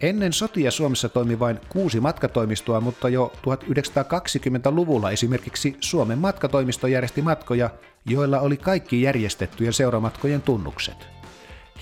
Ennen 0.00 0.32
sotia 0.32 0.70
Suomessa 0.70 1.08
toimi 1.08 1.38
vain 1.38 1.60
kuusi 1.68 2.00
matkatoimistoa, 2.00 2.80
mutta 2.80 3.08
jo 3.08 3.32
1920-luvulla 3.36 5.10
esimerkiksi 5.10 5.76
Suomen 5.80 6.18
matkatoimisto 6.18 6.86
järjesti 6.86 7.22
matkoja, 7.22 7.70
joilla 8.06 8.40
oli 8.40 8.56
kaikki 8.56 9.02
järjestettyjen 9.02 9.72
seuramatkojen 9.72 10.42
tunnukset. 10.42 11.08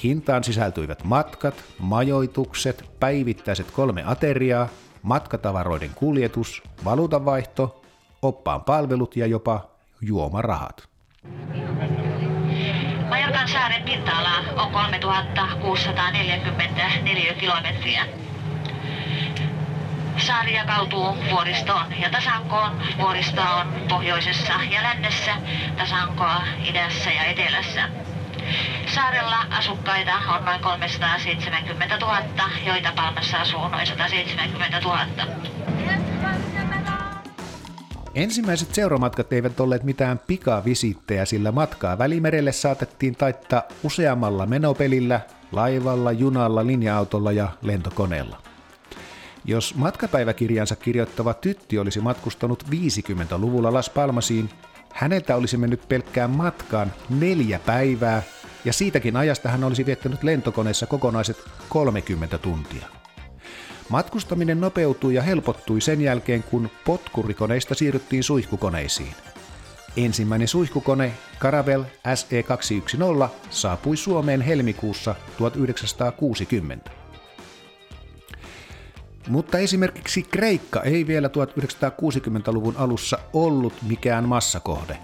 Hintaan 0.02 0.44
sisältyivät 0.44 1.04
matkat, 1.04 1.64
majoitukset, 1.78 2.84
päivittäiset 3.00 3.70
kolme 3.70 4.02
ateriaa, 4.06 4.68
matkatavaroiden 5.02 5.90
kuljetus, 5.94 6.62
valuutanvaihto, 6.84 7.82
oppaan 8.22 8.64
palvelut 8.64 9.16
ja 9.16 9.26
jopa 9.26 9.70
juomarahat. 10.00 10.88
Majorkan 13.08 13.48
saaren 13.48 13.82
pinta-ala 13.82 14.35
on 14.56 14.72
3644 14.72 17.34
kilometriä. 17.34 18.06
Saari 20.18 20.54
jakautuu 20.54 21.16
vuoristoon 21.30 22.00
ja 22.00 22.10
tasankoon. 22.10 22.72
Vuoristoa 22.98 23.54
on 23.54 23.66
pohjoisessa 23.88 24.52
ja 24.70 24.82
lännessä, 24.82 25.32
tasankoa 25.76 26.42
idässä 26.64 27.10
ja 27.10 27.24
etelässä. 27.24 27.88
Saarella 28.86 29.38
asukkaita 29.50 30.12
on 30.28 30.44
noin 30.44 30.60
370 30.60 31.96
000, 31.96 32.22
joita 32.66 32.92
Palmassa 32.96 33.40
asuu 33.40 33.68
noin 33.68 33.86
170 33.86 34.80
000. 34.80 34.98
Ensimmäiset 38.16 38.74
seuramatkat 38.74 39.32
eivät 39.32 39.60
olleet 39.60 39.82
mitään 39.82 40.20
pikavisittejä, 40.26 41.24
sillä 41.24 41.52
matkaa 41.52 41.98
Välimerelle 41.98 42.52
saatettiin 42.52 43.16
taittaa 43.16 43.62
useammalla 43.82 44.46
menopelillä, 44.46 45.20
laivalla, 45.52 46.12
junalla, 46.12 46.66
linja-autolla 46.66 47.32
ja 47.32 47.48
lentokoneella. 47.62 48.42
Jos 49.44 49.74
matkapäiväkirjansa 49.74 50.76
kirjoittava 50.76 51.34
tytti 51.34 51.78
olisi 51.78 52.00
matkustanut 52.00 52.64
50-luvulla 52.70 53.72
Las 53.72 53.90
Palmasiin, 53.90 54.50
häneltä 54.92 55.36
olisi 55.36 55.56
mennyt 55.56 55.88
pelkkään 55.88 56.30
matkaan 56.30 56.92
neljä 57.10 57.58
päivää 57.58 58.22
ja 58.64 58.72
siitäkin 58.72 59.16
ajasta 59.16 59.48
hän 59.48 59.64
olisi 59.64 59.86
viettänyt 59.86 60.22
lentokoneessa 60.22 60.86
kokonaiset 60.86 61.36
30 61.68 62.38
tuntia. 62.38 62.86
Matkustaminen 63.88 64.60
nopeutui 64.60 65.14
ja 65.14 65.22
helpottui 65.22 65.80
sen 65.80 66.00
jälkeen, 66.00 66.42
kun 66.42 66.70
potkurikoneista 66.84 67.74
siirryttiin 67.74 68.24
suihkukoneisiin. 68.24 69.14
Ensimmäinen 69.96 70.48
suihkukone 70.48 71.12
Caravel 71.38 71.84
SE210 72.08 73.28
saapui 73.50 73.96
Suomeen 73.96 74.40
helmikuussa 74.40 75.14
1960. 75.38 76.90
Mutta 79.28 79.58
esimerkiksi 79.58 80.22
Kreikka 80.22 80.82
ei 80.82 81.06
vielä 81.06 81.28
1960-luvun 81.28 82.76
alussa 82.76 83.18
ollut 83.32 83.74
mikään 83.82 84.28
massakohde. 84.28 84.98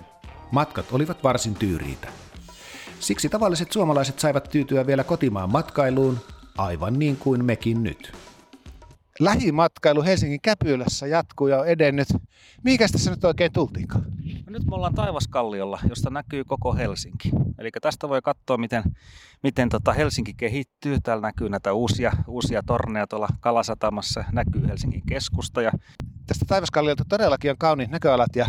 Matkat 0.50 0.86
olivat 0.92 1.24
varsin 1.24 1.54
tyyriitä. 1.54 2.08
Siksi 3.00 3.28
tavalliset 3.28 3.72
suomalaiset 3.72 4.18
saivat 4.18 4.48
tyytyä 4.50 4.86
vielä 4.86 5.04
kotimaan 5.04 5.52
matkailuun, 5.52 6.18
aivan 6.58 6.98
niin 6.98 7.16
kuin 7.16 7.44
mekin 7.44 7.82
nyt. 7.82 8.12
Lähimatkailu 9.24 10.02
Helsingin 10.02 10.40
Käpylässä 10.42 11.06
jatkuu 11.06 11.46
ja 11.46 11.60
on 11.60 11.68
edennyt. 11.68 12.08
Mihinkäs 12.64 12.92
tässä 12.92 13.10
nyt 13.10 13.24
oikein 13.24 13.52
tultiinkaan? 13.52 14.04
No 14.46 14.52
nyt 14.52 14.64
me 14.64 14.74
ollaan 14.74 14.94
Taivaskalliolla, 14.94 15.80
josta 15.88 16.10
näkyy 16.10 16.44
koko 16.44 16.74
Helsinki. 16.74 17.30
Eli 17.58 17.70
tästä 17.82 18.08
voi 18.08 18.22
katsoa, 18.22 18.56
miten, 18.56 18.82
miten 19.42 19.68
tota 19.68 19.92
Helsinki 19.92 20.34
kehittyy. 20.34 20.98
Täällä 21.02 21.22
näkyy 21.22 21.48
näitä 21.48 21.72
uusia, 21.72 22.12
uusia 22.26 22.62
torneja 22.66 23.06
tuolla 23.06 23.28
Kalasatamassa, 23.40 24.24
näkyy 24.32 24.68
Helsingin 24.68 25.02
keskusta. 25.08 25.62
Ja... 25.62 25.72
Tästä 26.26 26.44
Taivaskalliolta 26.48 27.04
todellakin 27.08 27.50
on 27.50 27.58
kauniit 27.58 27.90
näköalat 27.90 28.36
ja 28.36 28.46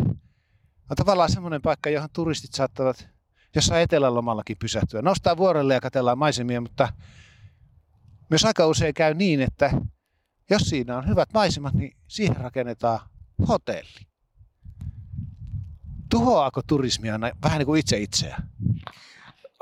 on 0.89 0.95
tavallaan 0.95 1.31
semmoinen 1.31 1.61
paikka, 1.61 1.89
johon 1.89 2.09
turistit 2.13 2.53
saattavat 2.53 3.07
jossain 3.55 3.81
etelälomallakin 3.81 4.57
pysähtyä. 4.59 5.01
Nostaa 5.01 5.37
vuorelle 5.37 5.73
ja 5.73 5.81
katellaan 5.81 6.17
maisemia, 6.17 6.61
mutta 6.61 6.93
myös 8.29 8.45
aika 8.45 8.67
usein 8.67 8.93
käy 8.93 9.13
niin, 9.13 9.41
että 9.41 9.71
jos 10.53 10.61
siinä 10.61 10.97
on 10.97 11.07
hyvät 11.07 11.29
maisemat, 11.33 11.73
niin 11.73 11.97
siihen 12.07 12.37
rakennetaan 12.37 12.99
hotelli. 13.47 14.07
Tuhoaako 16.09 16.61
turismia 16.67 17.19
vähän 17.43 17.59
niin 17.59 17.65
kuin 17.65 17.79
itse 17.79 17.97
itseään? 17.97 18.49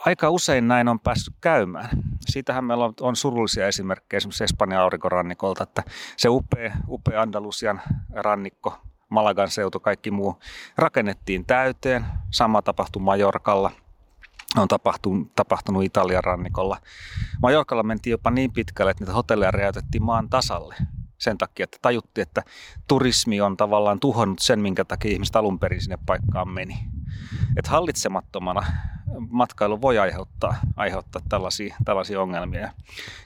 Aika 0.06 0.30
usein 0.30 0.68
näin 0.68 0.88
on 0.88 1.00
päässyt 1.00 1.34
käymään. 1.42 1.90
Siitähän 2.20 2.66
meillä 2.66 2.86
on, 2.86 2.94
on 3.02 3.16
surullisia 3.16 3.68
esimerkkejä 3.68 4.18
esimerkiksi 4.18 4.44
Espanjan 4.44 4.82
aurinkorannikolta, 4.82 5.64
että 5.64 5.84
se 6.18 6.30
upea, 6.30 6.78
upea 6.88 7.22
Andalusian 7.22 7.82
rannikko, 8.14 8.82
Malagan 9.10 9.52
seutu, 9.52 9.80
kaikki 9.80 10.12
muu 10.12 10.40
rakennettiin 10.78 11.46
täyteen. 11.46 12.06
Sama 12.32 12.62
tapahtui 12.62 13.02
Majorkalla, 13.02 13.72
on 14.58 14.68
tapahtunut, 14.68 15.36
tapahtunut 15.36 15.84
Italian 15.84 16.24
rannikolla. 16.24 16.78
Majorkalla 17.42 17.84
mentiin 17.84 18.12
jopa 18.12 18.32
niin 18.32 18.52
pitkälle, 18.52 18.92
että 18.92 19.04
niitä 19.04 19.14
hotelleja 19.14 19.52
räjäytettiin 19.52 20.04
maan 20.04 20.30
tasalle 20.30 20.76
sen 21.18 21.38
takia, 21.38 21.64
että 21.64 21.78
tajuttiin, 21.82 22.24
että 22.24 22.44
turismi 22.88 23.42
on 23.42 23.58
tavallaan 23.58 24.00
tuhonnut 24.00 24.40
sen, 24.40 24.60
minkä 24.60 24.86
takia 24.86 25.12
ihmiset 25.12 25.36
alun 25.36 25.60
perin 25.60 25.82
sinne 25.82 25.98
paikkaan 26.06 26.50
meni. 26.50 26.78
Että 27.58 27.72
hallitsemattomana 27.72 28.66
matkailu 29.30 29.82
voi 29.82 30.00
aiheuttaa, 30.00 30.56
aiheuttaa 30.76 31.22
tällaisia, 31.30 31.76
tällaisia 31.86 32.22
ongelmia. 32.22 32.72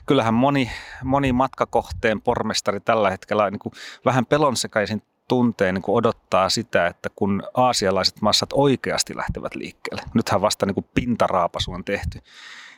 Kyllähän 0.06 0.34
moni, 0.34 0.70
moni 1.04 1.32
matkakohteen 1.32 2.20
pormestari 2.20 2.80
tällä 2.80 3.10
hetkellä 3.10 3.50
niin 3.50 3.58
kuin 3.58 3.72
vähän 4.04 4.26
pelonsekaisin 4.26 5.02
tunteen 5.28 5.74
niin 5.74 5.82
kuin 5.82 5.96
odottaa 5.96 6.48
sitä, 6.48 6.86
että 6.86 7.08
kun 7.16 7.42
aasialaiset 7.54 8.20
massat 8.20 8.50
oikeasti 8.52 9.16
lähtevät 9.16 9.54
liikkeelle, 9.54 10.02
nythän 10.14 10.40
vasta 10.40 10.66
niin 10.66 10.74
kuin 10.74 10.86
pintaraapasu 10.94 11.72
on 11.72 11.84
tehty, 11.84 12.20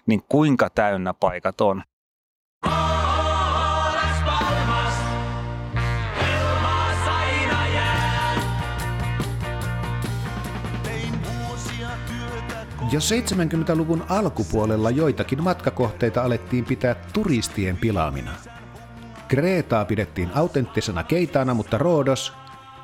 niin 0.07 0.23
kuinka 0.29 0.71
täynnä 0.71 1.15
paikat 1.15 1.61
on. 1.61 1.83
Jo 12.93 13.01
70-luvun 13.01 14.05
alkupuolella 14.09 14.91
joitakin 14.91 15.43
matkakohteita 15.43 16.23
alettiin 16.23 16.65
pitää 16.65 16.95
turistien 17.13 17.77
pilaamina. 17.77 18.31
Kreetaa 19.29 19.85
pidettiin 19.85 20.31
autenttisena 20.35 21.05
keitaana, 21.05 21.55
mutta 21.55 21.79
Roodos, 21.79 22.33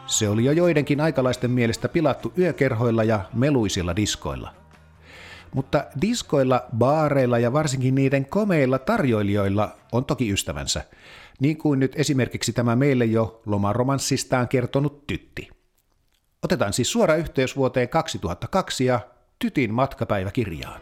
se 0.07 0.29
oli 0.29 0.45
jo 0.45 0.53
joidenkin 0.53 1.01
aikalaisten 1.01 1.51
mielestä 1.51 1.89
pilattu 1.89 2.33
yökerhoilla 2.39 3.05
ja 3.05 3.21
meluisilla 3.35 3.97
diskoilla. 3.97 4.55
Mutta 5.55 5.85
diskoilla, 6.01 6.65
baareilla 6.77 7.39
ja 7.39 7.53
varsinkin 7.53 7.95
niiden 7.95 8.27
komeilla 8.27 8.79
tarjoilijoilla 8.79 9.77
on 9.93 10.05
toki 10.05 10.33
ystävänsä, 10.33 10.85
niin 11.41 11.57
kuin 11.57 11.81
nyt 11.81 11.93
esimerkiksi 11.97 12.53
tämä 12.53 12.77
meille 12.77 13.05
jo 13.05 13.43
lomaromanssistaan 13.47 14.49
kertonut 14.49 15.07
tytti. 15.07 15.51
Otetaan 16.43 16.73
siis 16.73 16.93
suora 16.93 17.15
yhteys 17.15 17.57
vuoteen 17.57 17.89
2002 17.89 18.85
ja 18.85 19.01
Tytin 19.39 19.75
matkapäiväkirjaan. 19.75 20.81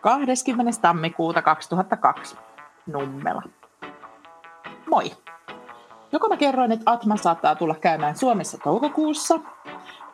20. 0.00 0.80
tammikuuta 0.80 1.42
2002. 1.42 2.36
Nummela. 2.86 3.42
Moi! 4.92 5.12
Joko 6.12 6.28
mä 6.28 6.36
kerroin, 6.36 6.72
että 6.72 6.90
Atma 6.90 7.16
saattaa 7.16 7.54
tulla 7.54 7.74
käymään 7.74 8.16
Suomessa 8.16 8.58
toukokuussa. 8.58 9.40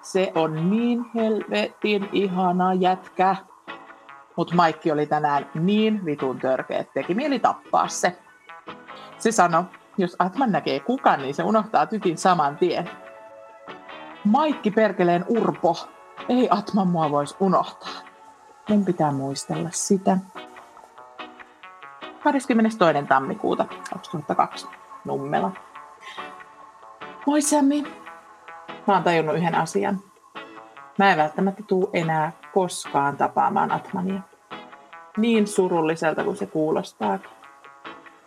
Se 0.02 0.32
on 0.34 0.70
niin 0.70 1.04
helvetin 1.14 2.08
ihana 2.12 2.74
jätkä. 2.74 3.36
Mutta 4.36 4.54
Maikki 4.54 4.92
oli 4.92 5.06
tänään 5.06 5.50
niin 5.54 6.04
vitun 6.04 6.38
törkeä, 6.38 6.78
että 6.78 6.92
teki 6.94 7.14
mieli 7.14 7.38
tappaa 7.38 7.88
se. 7.88 8.18
Se 9.18 9.32
sanoi, 9.32 9.64
jos 9.96 10.16
Atman 10.18 10.52
näkee 10.52 10.80
kukan, 10.80 11.22
niin 11.22 11.34
se 11.34 11.42
unohtaa 11.42 11.86
tytin 11.86 12.18
saman 12.18 12.56
tien. 12.56 12.90
Maikki 14.24 14.70
perkeleen 14.70 15.24
urpo 15.28 15.76
ei 16.28 16.48
Atma 16.50 16.84
mua 16.84 17.10
voisi 17.10 17.36
unohtaa. 17.40 18.02
Mun 18.68 18.84
pitää 18.84 19.12
muistella 19.12 19.68
sitä. 19.72 20.18
22. 22.22 22.78
tammikuuta 23.08 23.66
2002. 23.92 24.66
Nummela. 25.04 25.52
Moi 27.26 27.42
Sami. 27.42 27.82
Mä 28.86 28.94
oon 28.94 29.02
tajunnut 29.02 29.36
yhden 29.36 29.54
asian. 29.54 30.00
Mä 30.98 31.10
en 31.10 31.18
välttämättä 31.18 31.62
tuu 31.62 31.90
enää 31.92 32.32
koskaan 32.54 33.16
tapaamaan 33.16 33.72
Atmania. 33.72 34.20
Niin 35.16 35.46
surulliselta 35.46 36.24
kuin 36.24 36.36
se 36.36 36.46
kuulostaa. 36.46 37.18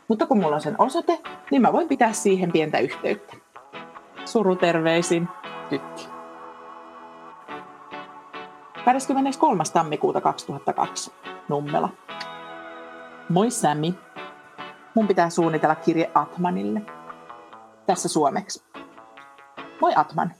Mutta 0.07 0.25
kun 0.25 0.41
mulla 0.41 0.55
on 0.55 0.61
sen 0.61 0.75
osoite, 0.77 1.19
niin 1.51 1.61
mä 1.61 1.73
voin 1.73 1.87
pitää 1.87 2.13
siihen 2.13 2.51
pientä 2.51 2.79
yhteyttä. 2.79 3.35
Suruterveisin, 4.25 5.27
Tytti. 5.69 6.07
23. 8.85 9.63
tammikuuta 9.73 10.21
2002. 10.21 11.11
Nummela. 11.47 11.89
Moi 13.31 13.51
Sami. 13.51 13.99
Mun 14.95 15.07
pitää 15.07 15.29
suunnitella 15.29 15.75
kirje 15.75 16.11
Atmanille. 16.13 16.81
Tässä 17.85 18.09
suomeksi. 18.09 18.63
Moi 19.81 19.93
Atman. 19.95 20.33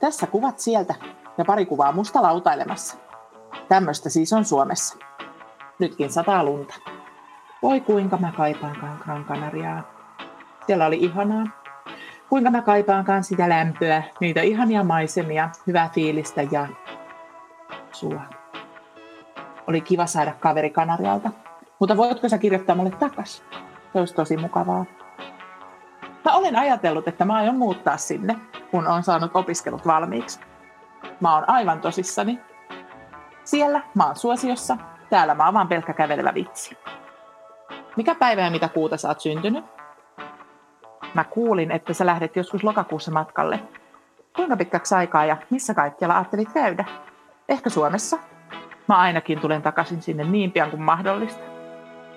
Tässä 0.00 0.26
kuvat 0.26 0.58
sieltä 0.58 0.94
ja 1.38 1.44
pari 1.44 1.66
kuvaa 1.66 1.92
musta 1.92 2.22
lautailemassa. 2.22 2.96
Tämmöistä 3.68 4.10
siis 4.10 4.32
on 4.32 4.44
Suomessa. 4.44 4.96
Nytkin 5.78 6.12
sataa 6.12 6.44
lunta. 6.44 6.74
Voi 7.62 7.80
kuinka 7.80 8.16
mä 8.16 8.32
kaipaankaan 8.36 8.98
Gran 9.04 9.24
Canariaa. 9.24 9.82
Siellä 10.66 10.86
oli 10.86 10.96
ihanaa. 10.96 11.46
Kuinka 12.28 12.50
mä 12.50 12.62
kaipaankaan 12.62 13.24
sitä 13.24 13.48
lämpöä, 13.48 14.02
niitä 14.20 14.42
ihania 14.42 14.84
maisemia, 14.84 15.50
hyvää 15.66 15.90
fiilistä 15.94 16.42
ja 16.42 16.68
sua. 17.92 18.20
Oli 19.66 19.80
kiva 19.80 20.06
saada 20.06 20.32
kaveri 20.40 20.70
Kanarialta. 20.70 21.45
Mutta 21.78 21.96
voitko 21.96 22.28
sä 22.28 22.38
kirjoittaa 22.38 22.76
mulle 22.76 22.90
takas? 22.90 23.44
Se 23.92 23.98
olisi 23.98 24.14
tosi 24.14 24.36
mukavaa. 24.36 24.84
Mä 26.24 26.32
olen 26.32 26.56
ajatellut, 26.56 27.08
että 27.08 27.24
mä 27.24 27.34
aion 27.34 27.56
muuttaa 27.56 27.96
sinne, 27.96 28.36
kun 28.70 28.86
on 28.86 29.02
saanut 29.02 29.30
opiskelut 29.34 29.86
valmiiksi. 29.86 30.40
Mä 31.20 31.34
oon 31.34 31.50
aivan 31.50 31.80
tosissani. 31.80 32.40
Siellä 33.44 33.80
mä 33.94 34.06
oon 34.06 34.16
suosiossa, 34.16 34.76
täällä 35.10 35.34
mä 35.34 35.44
oon 35.44 35.54
vaan 35.54 35.68
pelkkä 35.68 35.92
kävelevä 35.92 36.34
vitsi. 36.34 36.78
Mikä 37.96 38.14
päivä 38.14 38.42
ja 38.42 38.50
mitä 38.50 38.68
kuuta 38.68 38.96
sä 38.96 39.08
oot 39.08 39.20
syntynyt? 39.20 39.64
Mä 41.14 41.24
kuulin, 41.24 41.70
että 41.70 41.92
sä 41.92 42.06
lähdet 42.06 42.36
joskus 42.36 42.64
lokakuussa 42.64 43.10
matkalle. 43.10 43.60
Kuinka 44.36 44.56
pitkäksi 44.56 44.94
aikaa 44.94 45.24
ja 45.24 45.36
missä 45.50 45.74
kaikkialla 45.74 46.16
ajattelit 46.16 46.52
käydä? 46.52 46.84
Ehkä 47.48 47.70
Suomessa. 47.70 48.18
Mä 48.88 48.98
ainakin 48.98 49.40
tulen 49.40 49.62
takaisin 49.62 50.02
sinne 50.02 50.24
niin 50.24 50.52
pian 50.52 50.70
kuin 50.70 50.82
mahdollista. 50.82 51.55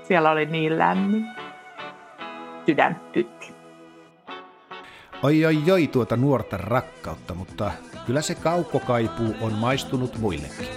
Siellä 0.09 0.31
oli 0.31 0.45
niin 0.45 0.77
lämmin. 0.77 1.27
Sydän 2.65 3.01
tytti. 3.11 3.53
Oi 5.23 5.45
oi 5.45 5.71
oi 5.71 5.87
tuota 5.87 6.17
nuorta 6.17 6.57
rakkautta, 6.57 7.33
mutta 7.33 7.71
kyllä 8.05 8.21
se 8.21 8.35
kaukokaipuu 8.35 9.35
on 9.41 9.53
maistunut 9.53 10.17
muillekin. 10.17 10.67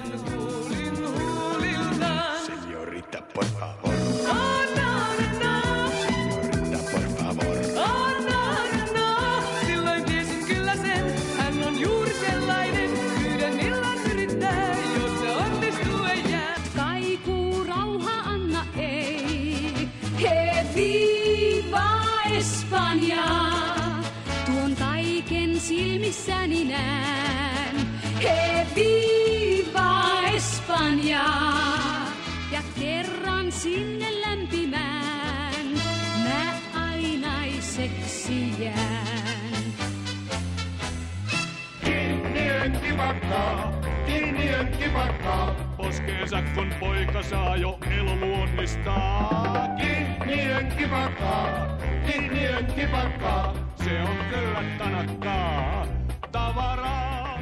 Kiinniön 44.92 45.14
kivakkaa, 45.14 45.74
poskeensa 45.76 46.42
kun 46.54 46.74
poika 46.80 47.22
saa 47.22 47.56
jo 47.56 47.78
eloluonnistaa. 47.98 49.68
Kiinniön 49.76 50.66
kivakkaa, 50.78 51.78
kiinniön 52.06 52.66
kivakkaa, 52.66 53.54
se 53.84 54.02
on 54.02 54.16
kyllä 54.30 54.64
tanakkaa 54.78 55.86
tavaraa. 56.32 57.38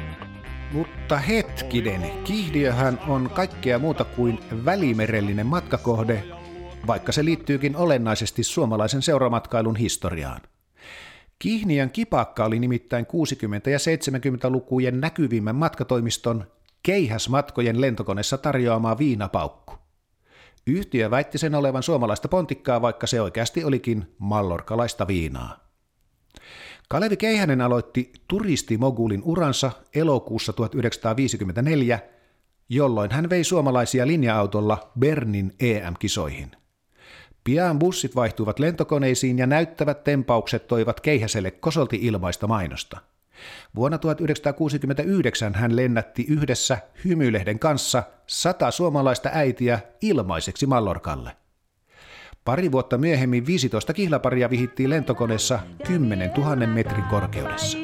Mutta 0.71 1.17
hetkinen, 1.17 2.01
Kihdiöhän 2.23 2.99
on 3.07 3.29
kaikkea 3.33 3.79
muuta 3.79 4.03
kuin 4.03 4.39
välimerellinen 4.65 5.47
matkakohde, 5.47 6.23
vaikka 6.87 7.11
se 7.11 7.25
liittyykin 7.25 7.75
olennaisesti 7.75 8.43
suomalaisen 8.43 9.01
seuramatkailun 9.01 9.75
historiaan. 9.75 10.41
Kihniön 11.39 11.89
kipakka 11.89 12.45
oli 12.45 12.59
nimittäin 12.59 13.05
60- 13.05 13.69
ja 13.69 13.77
70-lukujen 13.77 15.01
näkyvimmän 15.01 15.55
matkatoimiston 15.55 16.45
keihäsmatkojen 16.83 17.81
lentokoneessa 17.81 18.37
tarjoamaa 18.37 18.97
viinapaukku. 18.97 19.73
Yhtiö 20.67 21.11
väitti 21.11 21.37
sen 21.37 21.55
olevan 21.55 21.83
suomalaista 21.83 22.27
pontikkaa, 22.27 22.81
vaikka 22.81 23.07
se 23.07 23.21
oikeasti 23.21 23.63
olikin 23.63 24.15
mallorkalaista 24.17 25.07
viinaa. 25.07 25.71
Kalevi 26.89 27.17
Keihänen 27.17 27.61
aloitti 27.61 28.11
turistimogulin 28.27 29.21
uransa 29.25 29.71
elokuussa 29.95 30.53
1954, 30.53 31.99
jolloin 32.69 33.11
hän 33.11 33.29
vei 33.29 33.43
suomalaisia 33.43 34.07
linja-autolla 34.07 34.91
Bernin 34.99 35.55
EM-kisoihin. 35.59 36.51
Pian 37.43 37.79
bussit 37.79 38.15
vaihtuivat 38.15 38.59
lentokoneisiin 38.59 39.37
ja 39.37 39.47
näyttävät 39.47 40.03
tempaukset 40.03 40.67
toivat 40.67 40.99
Keihäselle 40.99 41.51
kosolti 41.51 41.99
ilmaista 42.01 42.47
mainosta. 42.47 43.10
Vuonna 43.75 43.97
1969 43.97 45.53
hän 45.53 45.75
lennätti 45.75 46.25
yhdessä 46.29 46.77
Hymylehden 47.05 47.59
kanssa 47.59 48.03
sata 48.27 48.71
suomalaista 48.71 49.29
äitiä 49.33 49.79
ilmaiseksi 50.01 50.65
Mallorkalle. 50.65 51.31
Pari 52.45 52.71
vuotta 52.71 52.97
myöhemmin 52.97 53.45
15 53.45 53.93
kihlaparia 53.93 54.49
vihittiin 54.49 54.89
lentokoneessa 54.89 55.59
10 55.87 56.31
000 56.37 56.55
metrin 56.55 57.03
korkeudessa. 57.03 57.77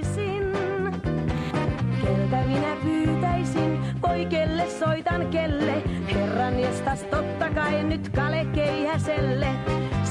Keltä 2.02 2.44
minä 2.48 2.78
pyytäisin, 2.84 3.80
poikelle 4.02 4.70
soitan 4.80 5.28
kelle. 5.28 5.84
Herran 6.14 6.60
jestas 6.60 7.04
totta 7.04 7.50
kai 7.50 7.84
nyt 7.84 8.10
Kale 8.10 8.46
Keihäselle. 8.46 9.48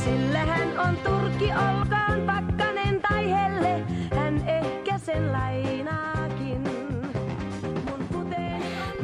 Sillä 0.04 0.38
hän 0.38 0.78
on 0.78 0.96
turkki, 0.96 1.44
olkaan 1.44 1.95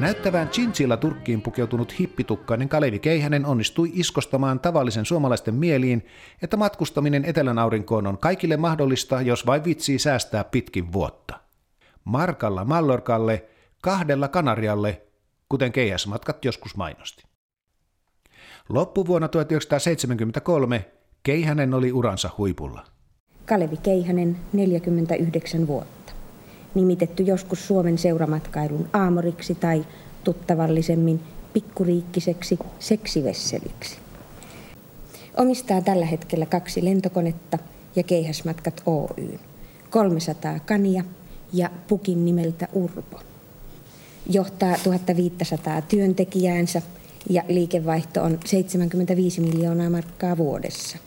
Näyttävään 0.02 0.48
chinchilla 0.48 0.96
turkkiin 0.96 1.42
pukeutunut 1.42 1.98
hippitukkainen 1.98 2.68
Kalevi 2.68 2.98
Keihänen 2.98 3.46
onnistui 3.46 3.90
iskostamaan 3.94 4.60
tavallisen 4.60 5.04
suomalaisten 5.04 5.54
mieliin, 5.54 6.06
että 6.42 6.56
matkustaminen 6.56 7.24
etelän 7.24 7.58
aurinkoon 7.58 8.06
on 8.06 8.18
kaikille 8.18 8.56
mahdollista, 8.56 9.20
jos 9.20 9.46
vain 9.46 9.64
vitsii 9.64 9.98
säästää 9.98 10.44
pitkin 10.44 10.92
vuotta. 10.92 11.40
Markalla 12.04 12.64
Mallorkalle, 12.64 13.44
kahdella 13.82 14.28
Kanarialle, 14.28 15.02
kuten 15.48 15.72
keihäsmatkat 15.72 16.44
joskus 16.44 16.76
mainosti. 16.76 17.22
Loppuvuonna 18.68 19.28
1973 19.28 20.84
Keihänen 21.22 21.74
oli 21.74 21.92
uransa 21.92 22.30
huipulla. 22.38 22.84
Kalevi 23.46 23.76
Keihänen, 23.76 24.36
49 24.52 25.66
vuotta. 25.66 26.01
Nimitetty 26.74 27.22
joskus 27.22 27.66
Suomen 27.66 27.98
seuramatkailun 27.98 28.88
aamoriksi 28.92 29.54
tai 29.54 29.84
tuttavallisemmin 30.24 31.20
pikkuriikkiseksi 31.52 32.58
seksivesseliksi. 32.78 33.96
Omistaa 35.36 35.80
tällä 35.80 36.06
hetkellä 36.06 36.46
kaksi 36.46 36.84
lentokonetta 36.84 37.58
ja 37.96 38.02
Keihäsmatkat 38.02 38.82
Oy, 38.86 39.38
300 39.90 40.60
kania 40.60 41.04
ja 41.52 41.70
pukin 41.88 42.24
nimeltä 42.24 42.68
Urpo. 42.72 43.20
Johtaa 44.30 44.76
1500 44.84 45.82
työntekijäänsä 45.82 46.82
ja 47.30 47.42
liikevaihto 47.48 48.22
on 48.22 48.38
75 48.44 49.40
miljoonaa 49.40 49.90
markkaa 49.90 50.36
vuodessa. 50.36 50.98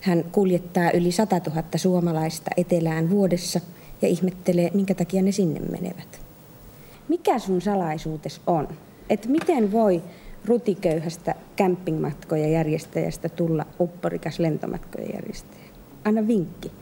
Hän 0.00 0.24
kuljettaa 0.32 0.90
yli 0.90 1.12
100 1.12 1.40
000 1.46 1.62
suomalaista 1.76 2.50
etelään 2.56 3.10
vuodessa 3.10 3.60
ja 4.02 4.08
ihmettelee, 4.08 4.70
minkä 4.74 4.94
takia 4.94 5.22
ne 5.22 5.32
sinne 5.32 5.60
menevät. 5.60 6.20
Mikä 7.08 7.38
sun 7.38 7.60
salaisuutes 7.60 8.40
on? 8.46 8.68
Että 9.10 9.28
miten 9.28 9.72
voi 9.72 10.02
rutiköyhästä 10.44 11.34
campingmatkoja 11.58 12.48
järjestäjästä 12.48 13.28
tulla 13.28 13.66
upporikas 13.80 14.38
lentomatkojen 14.38 15.14
järjestäjä? 15.14 15.64
Anna 16.04 16.26
vinkki. 16.26 16.72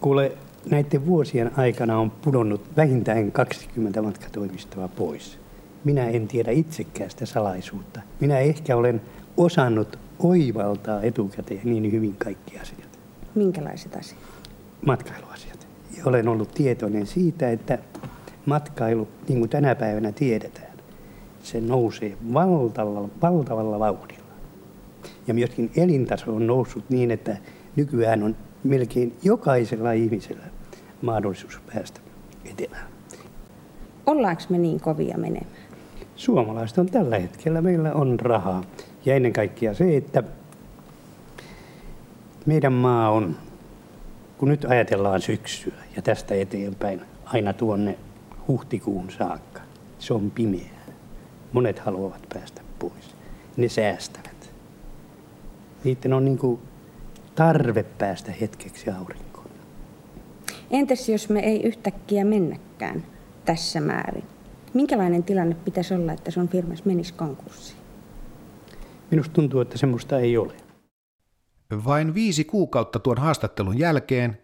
Kuule, 0.00 0.32
näiden 0.70 1.06
vuosien 1.06 1.58
aikana 1.58 1.98
on 1.98 2.10
pudonnut 2.10 2.76
vähintään 2.76 3.32
20 3.32 4.02
matkatoimistoa 4.02 4.88
pois. 4.88 5.38
Minä 5.84 6.08
en 6.08 6.28
tiedä 6.28 6.50
itsekään 6.50 7.10
sitä 7.10 7.26
salaisuutta. 7.26 8.00
Minä 8.20 8.38
ehkä 8.38 8.76
olen 8.76 9.00
osannut 9.36 9.98
oivaltaa 10.18 11.02
etukäteen 11.02 11.60
niin 11.64 11.92
hyvin 11.92 12.16
kaikki 12.16 12.58
asiat. 12.58 12.98
Minkälaiset 13.34 13.96
asiat? 13.96 14.20
Matkailuasiat. 14.86 15.55
Ja 15.96 16.02
olen 16.04 16.28
ollut 16.28 16.50
tietoinen 16.54 17.06
siitä, 17.06 17.50
että 17.50 17.78
matkailu, 18.46 19.08
niin 19.28 19.38
kuin 19.38 19.50
tänä 19.50 19.74
päivänä 19.74 20.12
tiedetään, 20.12 20.72
se 21.42 21.60
nousee 21.60 22.16
valtavalla, 22.32 23.08
valtavalla 23.22 23.78
vauhdilla. 23.78 24.26
Ja 25.26 25.34
myöskin 25.34 25.70
elintaso 25.76 26.34
on 26.36 26.46
noussut 26.46 26.84
niin, 26.90 27.10
että 27.10 27.36
nykyään 27.76 28.22
on 28.22 28.36
melkein 28.64 29.16
jokaisella 29.22 29.92
ihmisellä 29.92 30.44
mahdollisuus 31.02 31.60
päästä 31.74 32.00
etelään. 32.44 32.88
Ollaanko 34.06 34.42
me 34.48 34.58
niin 34.58 34.80
kovia 34.80 35.18
menemään? 35.18 35.56
Suomalaiset 36.16 36.78
on 36.78 36.86
tällä 36.86 37.18
hetkellä, 37.18 37.62
meillä 37.62 37.92
on 37.92 38.20
rahaa. 38.20 38.64
Ja 39.04 39.14
ennen 39.14 39.32
kaikkea 39.32 39.74
se, 39.74 39.96
että 39.96 40.22
meidän 42.46 42.72
maa 42.72 43.10
on, 43.10 43.36
kun 44.38 44.48
nyt 44.48 44.64
ajatellaan 44.64 45.22
syksyä 45.22 45.74
ja 45.96 46.02
tästä 46.02 46.34
eteenpäin 46.34 47.00
aina 47.24 47.52
tuonne 47.52 47.98
huhtikuun 48.48 49.10
saakka, 49.10 49.60
se 49.98 50.14
on 50.14 50.30
pimeää. 50.30 50.86
Monet 51.52 51.78
haluavat 51.78 52.26
päästä 52.34 52.62
pois. 52.78 53.16
Ne 53.56 53.68
säästävät. 53.68 54.50
Niiden 55.84 56.12
on 56.12 56.24
niin 56.24 56.38
kuin 56.38 56.60
tarve 57.34 57.82
päästä 57.82 58.32
hetkeksi 58.40 58.90
aurinkoon. 58.90 59.50
Entäs 60.70 61.08
jos 61.08 61.28
me 61.28 61.40
ei 61.40 61.62
yhtäkkiä 61.62 62.24
mennäkään 62.24 63.02
tässä 63.44 63.80
määrin? 63.80 64.24
Minkälainen 64.74 65.22
tilanne 65.22 65.56
pitäisi 65.64 65.94
olla, 65.94 66.12
että 66.12 66.30
sun 66.30 66.48
firmas 66.48 66.84
menisi 66.84 67.14
konkurssiin? 67.14 67.78
Minusta 69.10 69.32
tuntuu, 69.32 69.60
että 69.60 69.78
semmoista 69.78 70.18
ei 70.18 70.36
ole. 70.36 70.65
Vain 71.70 72.14
viisi 72.14 72.44
kuukautta 72.44 72.98
tuon 72.98 73.18
haastattelun 73.18 73.78
jälkeen, 73.78 74.38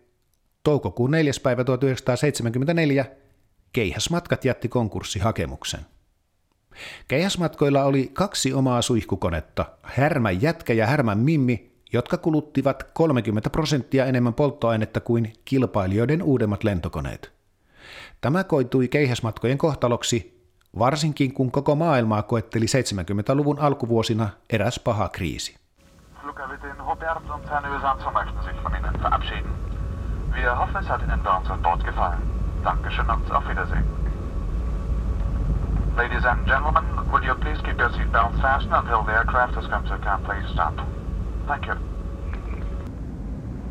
toukokuun 0.63 1.11
4. 1.11 1.33
päivä 1.43 1.65
1974, 1.65 3.05
Keihäsmatkat 3.73 4.45
jätti 4.45 4.69
konkurssihakemuksen. 4.69 5.81
Keihäsmatkoilla 7.09 7.85
oli 7.85 8.11
kaksi 8.13 8.53
omaa 8.53 8.83
suihkukonetta, 8.83 9.67
Härmän 9.83 10.43
jätkä 10.43 10.73
ja 10.73 10.87
Härmän 10.87 11.19
mimmi, 11.19 11.73
jotka 11.93 12.17
kuluttivat 12.17 12.83
30 12.83 13.51
prosenttia 13.51 14.07
enemmän 14.07 14.35
polttoainetta 14.35 15.01
kuin 15.01 15.33
kilpailijoiden 15.45 16.23
uudemmat 16.23 16.65
lentokoneet. 16.65 17.33
Tämä 18.21 18.45
koitui 18.45 18.89
keihäsmatkojen 18.89 19.59
kohtaloksi, 19.59 20.43
varsinkin 20.79 21.35
kun 21.35 21.51
koko 21.51 21.75
maailmaa 21.75 22.23
koetteli 22.23 22.67
70-luvun 22.67 23.59
alkuvuosina 23.59 24.29
eräs 24.51 24.79
paha 24.79 25.09
kriisi. 25.09 25.62
Flugkapitän 26.33 26.87
Robert 26.87 27.31
und 27.35 27.47
seine 27.47 27.69
Besatzung 27.69 28.13
möchten 28.15 28.43
sich 28.43 28.57
von 28.63 28.73
Ihnen 28.75 29.01
verabschieden. 29.01 29.51
Wir 30.35 30.59
hoffen, 30.59 30.77
es 30.77 30.89
hat 30.89 31.03
Ihnen 31.03 31.21
bei 31.23 31.37
uns 31.37 31.51
an 31.51 31.63
Bord 31.63 31.85
gefallen. 31.85 32.23
Dankeschön 32.65 33.11
und 33.11 33.33
auf 33.33 33.49
Wiedersehen. 33.49 33.85
Ladies 35.97 36.25
and 36.25 36.47
gentlemen, 36.47 36.85
would 37.11 37.25
you 37.25 37.35
please 37.35 37.63
keep 37.63 37.79
your 37.79 37.91
seatbelts 37.91 38.41
fastened 38.41 38.73
until 38.73 39.03
the 39.05 39.13
aircraft 39.13 39.55
has 39.57 39.67
come 39.67 39.85
to 39.89 39.95
a 39.95 39.99
complete 39.99 40.49
stop? 40.53 40.75
Thank 41.47 41.67
you. 41.67 41.75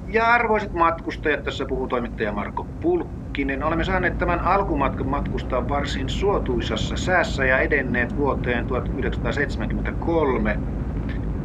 Ja 0.08 0.34
arvoisat 0.34 0.74
matkustajat, 0.74 1.44
tässä 1.44 1.66
puhuu 1.66 1.88
toimittaja 1.88 2.32
Marko 2.32 2.68
Pulkkinen. 2.82 3.64
Olemme 3.64 3.84
saaneet 3.84 4.18
tämän 4.18 4.40
alkumatkan 4.40 5.08
matkustaa 5.08 5.70
varsin 5.70 6.10
suotuisassa 6.10 6.98
säässä 6.98 7.46
ja 7.46 7.60
edenneet 7.60 8.16
vuoteen 8.16 8.68
1973. 8.68 10.60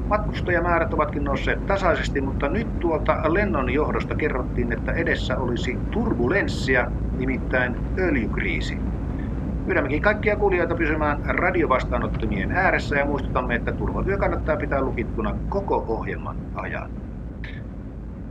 Matkustajamäärät 0.09 0.95
ovatkin 0.95 1.25
nousseet 1.25 1.67
tasaisesti, 1.67 2.21
mutta 2.21 2.49
nyt 2.49 2.81
tuolta 2.81 3.35
lennon 3.35 3.71
johdosta 3.71 4.15
kerrottiin, 4.15 4.73
että 4.73 4.93
edessä 4.93 5.39
olisi 5.39 5.79
turbulenssia, 5.91 6.91
nimittäin 7.19 7.77
öljykriisi. 7.99 8.79
Pyydämmekin 9.67 10.03
kaikkia 10.03 10.37
kuulijoita 10.37 10.75
pysymään 10.75 11.23
radiovastaanottimien 11.25 12.53
ääressä 12.53 12.97
ja 12.97 13.05
muistutamme, 13.05 13.55
että 13.55 13.73
turvatyö 13.73 14.19
kannattaa 14.19 14.57
pitää 14.57 14.81
lukittuna 14.81 15.35
koko 15.49 15.85
ohjelman 15.89 16.37
ajan. 16.55 16.91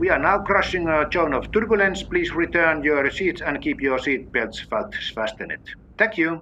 We 0.00 0.10
are 0.10 0.22
now 0.22 0.44
crushing 0.44 0.88
a 0.90 1.04
zone 1.12 1.36
of 1.36 1.44
turbulence. 1.50 2.06
Please 2.08 2.32
return 2.38 2.86
your 2.86 3.10
seats 3.10 3.42
and 3.42 3.58
keep 3.62 3.82
your 3.82 4.00
seatbelts 4.00 4.68
fastened. 5.14 5.60
Thank 5.96 6.18
you. 6.18 6.38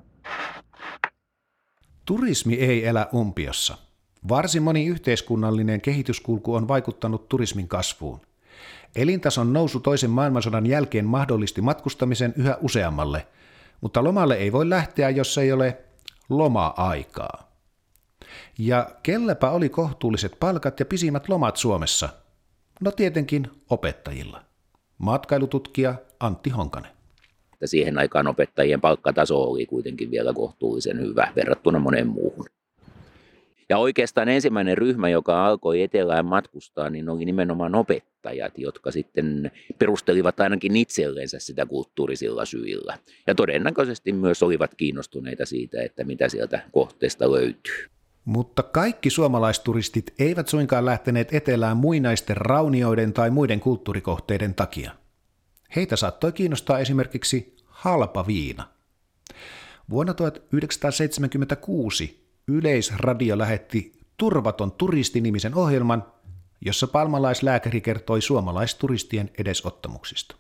Turismi 2.05 2.55
ei 2.55 2.87
elä 2.87 3.07
umpiossa. 3.14 3.84
Varsin 4.29 4.63
moni 4.63 4.87
yhteiskunnallinen 4.87 5.81
kehityskulku 5.81 6.55
on 6.55 6.69
vaikuttanut 6.69 7.29
turismin 7.29 7.69
kasvuun. 7.69 8.21
Elintason 8.97 9.53
nousu 9.53 9.81
toisen 9.81 10.11
maailmansodan 10.11 10.67
jälkeen 10.67 11.05
mahdollisti 11.05 11.61
matkustamisen 11.61 12.35
yhä 12.37 12.59
useammalle, 12.61 13.27
mutta 13.81 14.05
lomalle 14.05 14.35
ei 14.35 14.53
voi 14.53 14.71
lähteä, 14.71 15.11
jos 15.11 15.39
ei 15.39 15.53
ole 15.53 15.79
loma-aikaa. 16.29 17.55
Ja 18.59 18.91
kelläpä 19.03 19.51
oli 19.51 19.69
kohtuulliset 19.69 20.37
palkat 20.41 20.81
ja 20.81 20.87
pisimmät 20.87 21.29
lomat 21.29 21.57
Suomessa? 21.57 22.09
No 22.81 22.91
tietenkin 22.91 23.51
opettajilla. 23.71 24.43
Matkailututkija 24.99 25.95
Antti 26.21 26.51
Honkanen. 26.51 26.91
Siihen 27.65 27.99
aikaan 27.99 28.27
opettajien 28.27 28.81
palkkataso 28.81 29.43
oli 29.43 29.67
kuitenkin 29.67 30.11
vielä 30.11 30.33
kohtuullisen 30.33 31.01
hyvä 31.01 31.33
verrattuna 31.37 31.79
moneen 31.79 32.07
muuhun. 32.07 32.47
Ja 33.68 33.79
oikeastaan 33.79 34.29
ensimmäinen 34.29 34.79
ryhmä, 34.79 35.09
joka 35.09 35.46
alkoi 35.46 35.83
etelään 35.83 36.27
matkustaa, 36.27 36.90
niin 36.90 37.09
oli 37.09 37.24
nimenomaan 37.24 37.74
opettajat, 37.74 38.59
jotka 38.59 38.90
sitten 38.90 39.50
perustelivat 39.79 40.40
ainakin 40.40 40.77
itsellensä 40.77 41.38
sitä 41.38 41.66
kulttuurisilla 41.66 42.44
syillä. 42.44 42.98
Ja 43.27 43.35
todennäköisesti 43.35 44.12
myös 44.12 44.42
olivat 44.42 44.74
kiinnostuneita 44.74 45.46
siitä, 45.46 45.83
että 45.83 46.05
mitä 46.05 46.29
sieltä 46.29 46.62
kohteesta 46.72 47.33
löytyy. 47.33 47.88
Mutta 48.24 48.62
kaikki 48.62 49.11
suomalaisturistit 49.11 50.14
eivät 50.18 50.48
suinkaan 50.48 50.85
lähteneet 50.85 51.35
etelään 51.35 51.77
muinaisten 51.77 52.37
raunioiden 52.37 53.12
tai 53.12 53.31
muiden 53.31 53.61
kulttuurikohteiden 53.61 54.55
takia. 54.55 54.92
Heitä 55.77 55.96
saattoi 55.96 56.33
kiinnostaa 56.33 56.79
esimerkiksi 56.79 57.57
halpa 57.64 58.27
viina. 58.27 58.68
Vuonna 59.90 60.14
1976 60.14 62.24
Yleisradio 62.48 63.38
lähetti 63.38 63.92
Turvaton 64.16 64.72
turisti-nimisen 64.72 65.54
ohjelman, 65.54 66.04
jossa 66.61 66.87
palmalaislääkäri 66.87 67.80
kertoi 67.80 68.22
suomalaisturistien 68.22 69.30
edesottamuksista. 69.38 70.37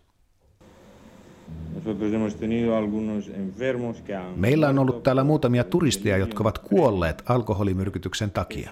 Meillä 4.36 4.68
on 4.68 4.78
ollut 4.78 5.02
täällä 5.02 5.24
muutamia 5.24 5.64
turisteja, 5.64 6.16
jotka 6.16 6.42
ovat 6.42 6.58
kuolleet 6.58 7.22
alkoholimyrkytyksen 7.26 8.30
takia. 8.30 8.70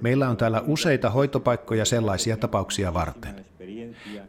Meillä 0.00 0.28
on 0.28 0.36
täällä 0.36 0.60
useita 0.66 1.10
hoitopaikkoja 1.10 1.84
sellaisia 1.84 2.36
tapauksia 2.36 2.94
varten. 2.94 3.44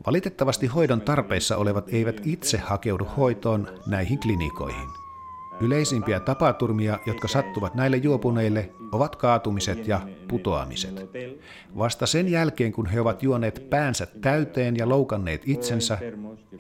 Valitettavasti 0.06 0.68
hoidon 0.68 1.02
tarpeissa 1.02 1.58
olevat 1.58 1.90
eivät 1.94 2.22
itse 2.26 2.58
hakeudu 2.58 3.08
hoitoon 3.18 3.68
näihin 3.88 4.20
klinikoihin. 4.20 5.09
Yleisimpiä 5.62 6.20
tapaturmia, 6.20 7.00
jotka 7.06 7.28
sattuvat 7.28 7.76
näille 7.76 7.98
juopuneille, 7.98 8.70
ovat 8.92 9.16
kaatumiset 9.16 9.88
ja 9.88 10.02
putoamiset. 10.28 11.10
Vasta 11.78 12.06
sen 12.06 12.28
jälkeen, 12.28 12.72
kun 12.72 12.86
he 12.86 13.02
ovat 13.02 13.24
juoneet 13.24 13.70
päänsä 13.70 14.08
täyteen 14.22 14.78
ja 14.78 14.90
loukanneet 14.90 15.42
itsensä, 15.46 15.98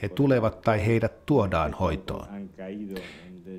he 0.01 0.09
tulevat 0.09 0.61
tai 0.61 0.85
heidät 0.85 1.25
tuodaan 1.25 1.73
hoitoon. 1.73 2.25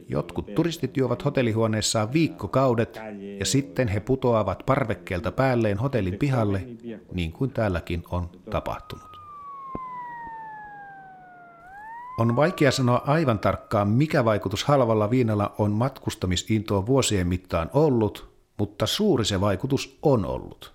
Jotkut 0.08 0.54
turistit 0.54 0.96
juovat 0.96 1.24
hotellihuoneessaan 1.24 2.12
viikkokaudet 2.12 3.00
ja 3.38 3.46
sitten 3.46 3.88
he 3.88 4.00
putoavat 4.00 4.62
parvekkeelta 4.66 5.32
päälleen 5.32 5.78
hotellin 5.78 6.18
pihalle, 6.18 6.66
niin 7.12 7.32
kuin 7.32 7.50
täälläkin 7.50 8.02
on 8.10 8.30
tapahtunut. 8.50 9.09
On 12.20 12.36
vaikea 12.36 12.70
sanoa 12.70 13.02
aivan 13.06 13.38
tarkkaan, 13.38 13.88
mikä 13.88 14.24
vaikutus 14.24 14.64
halvalla 14.64 15.10
viinalla 15.10 15.54
on 15.58 15.70
matkustamisintoon 15.72 16.86
vuosien 16.86 17.26
mittaan 17.26 17.70
ollut, 17.72 18.30
mutta 18.58 18.86
suuri 18.86 19.24
se 19.24 19.40
vaikutus 19.40 19.98
on 20.02 20.24
ollut. 20.24 20.72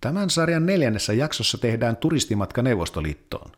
Tämän 0.00 0.30
sarjan 0.30 0.66
neljännessä 0.66 1.12
jaksossa 1.12 1.58
tehdään 1.58 1.96
turistimatka 1.96 2.62
Neuvostoliittoon. 2.62 3.50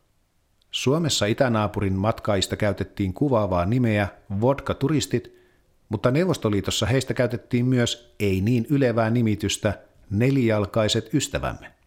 Suomessa 0.71 1.27
itänaapurin 1.27 1.95
matkaista 1.95 2.57
käytettiin 2.57 3.15
kuvaavaa 3.15 3.67
nimeä 3.67 4.09
vodka-turistit, 4.41 5.35
mutta 5.89 6.11
Neuvostoliitossa 6.11 6.87
heistä 6.87 7.15
käytettiin 7.15 7.67
myös 7.67 8.15
ei 8.21 8.41
niin 8.41 8.67
ylevää 8.71 9.11
nimitystä 9.11 9.79
nelijalkaiset 10.11 11.15
ystävämme. 11.15 11.80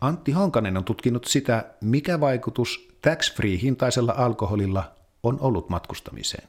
Antti 0.00 0.32
Honkanen 0.32 0.76
on 0.76 0.84
tutkinut 0.84 1.24
sitä, 1.24 1.64
mikä 1.80 2.20
vaikutus 2.20 2.88
tax-free-hintaisella 3.02 4.14
alkoholilla 4.16 4.84
on 5.22 5.40
ollut 5.40 5.68
matkustamiseen. 5.68 6.48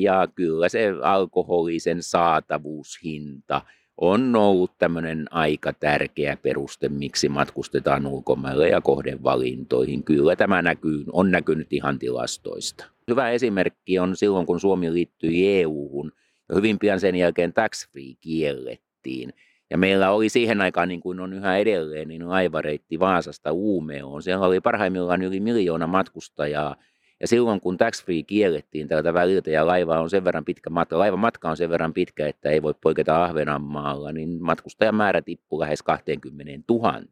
Ja 0.00 0.28
kyllä 0.34 0.68
se 0.68 0.92
alkoholisen 1.02 2.02
saatavuushinta 2.02 3.62
on 3.96 4.36
ollut 4.36 4.78
tämmöinen 4.78 5.26
aika 5.30 5.72
tärkeä 5.72 6.36
peruste, 6.36 6.88
miksi 6.88 7.28
matkustetaan 7.28 8.06
ulkomaille 8.06 8.68
ja 8.68 8.80
kohdevalintoihin. 8.80 10.04
Kyllä 10.04 10.36
tämä 10.36 10.62
näkyy, 10.62 11.04
on 11.12 11.30
näkynyt 11.30 11.72
ihan 11.72 11.98
tilastoista. 11.98 12.84
Hyvä 13.10 13.30
esimerkki 13.30 13.98
on 13.98 14.16
silloin, 14.16 14.46
kun 14.46 14.60
Suomi 14.60 14.92
liittyi 14.92 15.60
EU-hun 15.60 16.12
hyvin 16.54 16.78
pian 16.78 17.00
sen 17.00 17.16
jälkeen 17.16 17.52
tax-free 17.52 18.14
kiellettiin– 18.20 19.32
ja 19.70 19.78
meillä 19.78 20.10
oli 20.10 20.28
siihen 20.28 20.60
aikaan, 20.60 20.88
niin 20.88 21.00
kuin 21.00 21.20
on 21.20 21.32
yhä 21.32 21.56
edelleen, 21.56 22.08
niin 22.08 22.28
laivareitti 22.28 22.98
Vaasasta 22.98 23.52
Uumeoon. 23.52 24.22
Siellä 24.22 24.46
oli 24.46 24.60
parhaimmillaan 24.60 25.22
yli 25.22 25.40
miljoona 25.40 25.86
matkustajaa. 25.86 26.76
Ja 27.20 27.28
silloin 27.28 27.60
kun 27.60 27.76
tax 27.76 28.04
free 28.04 28.22
kiellettiin 28.22 28.88
tältä 28.88 29.14
väliltä 29.14 29.50
ja 29.50 29.66
laiva 29.66 30.00
on 30.00 30.10
sen 30.10 30.24
verran 30.24 30.44
pitkä 30.44 30.70
matka, 30.70 30.98
laivan 30.98 31.18
matka 31.18 31.50
on 31.50 31.56
sen 31.56 31.70
verran 31.70 31.94
pitkä, 31.94 32.26
että 32.26 32.50
ei 32.50 32.62
voi 32.62 32.74
poiketa 32.80 33.24
Ahvenanmaalla, 33.24 34.12
niin 34.12 34.42
matkustajamäärä 34.42 35.22
tippui 35.22 35.60
lähes 35.60 35.82
20 35.82 36.44
000. 36.68 37.02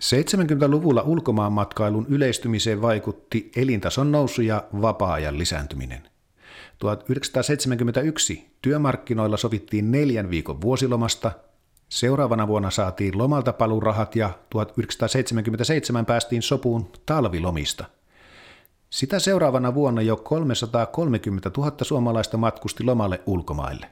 70-luvulla 0.00 1.02
ulkomaanmatkailun 1.02 2.06
yleistymiseen 2.08 2.82
vaikutti 2.82 3.50
elintason 3.56 4.12
nousu 4.12 4.42
ja 4.42 4.64
vapaa-ajan 4.82 5.38
lisääntyminen. 5.38 6.02
1971 6.78 8.46
työmarkkinoilla 8.62 9.36
sovittiin 9.36 9.90
neljän 9.90 10.30
viikon 10.30 10.60
vuosilomasta 10.60 11.32
Seuraavana 11.88 12.48
vuonna 12.48 12.70
saatiin 12.70 13.18
lomalta 13.18 13.52
palurahat 13.52 14.16
ja 14.16 14.30
1977 14.50 16.06
päästiin 16.06 16.42
sopuun 16.42 16.92
talvilomista. 17.06 17.84
Sitä 18.90 19.18
seuraavana 19.18 19.74
vuonna 19.74 20.02
jo 20.02 20.16
330 20.16 21.50
000 21.56 21.72
suomalaista 21.82 22.36
matkusti 22.36 22.84
lomalle 22.84 23.20
ulkomaille. 23.26 23.86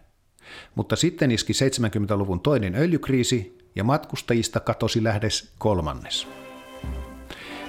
Mutta 0.74 0.96
sitten 0.96 1.31
iski 1.31 1.52
70-luvun 1.52 2.40
toinen 2.40 2.74
öljykriisi 2.74 3.59
ja 3.74 3.85
matkustajista 3.85 4.61
katosi 4.61 5.05
lähes 5.05 5.52
kolmannes. 5.59 6.28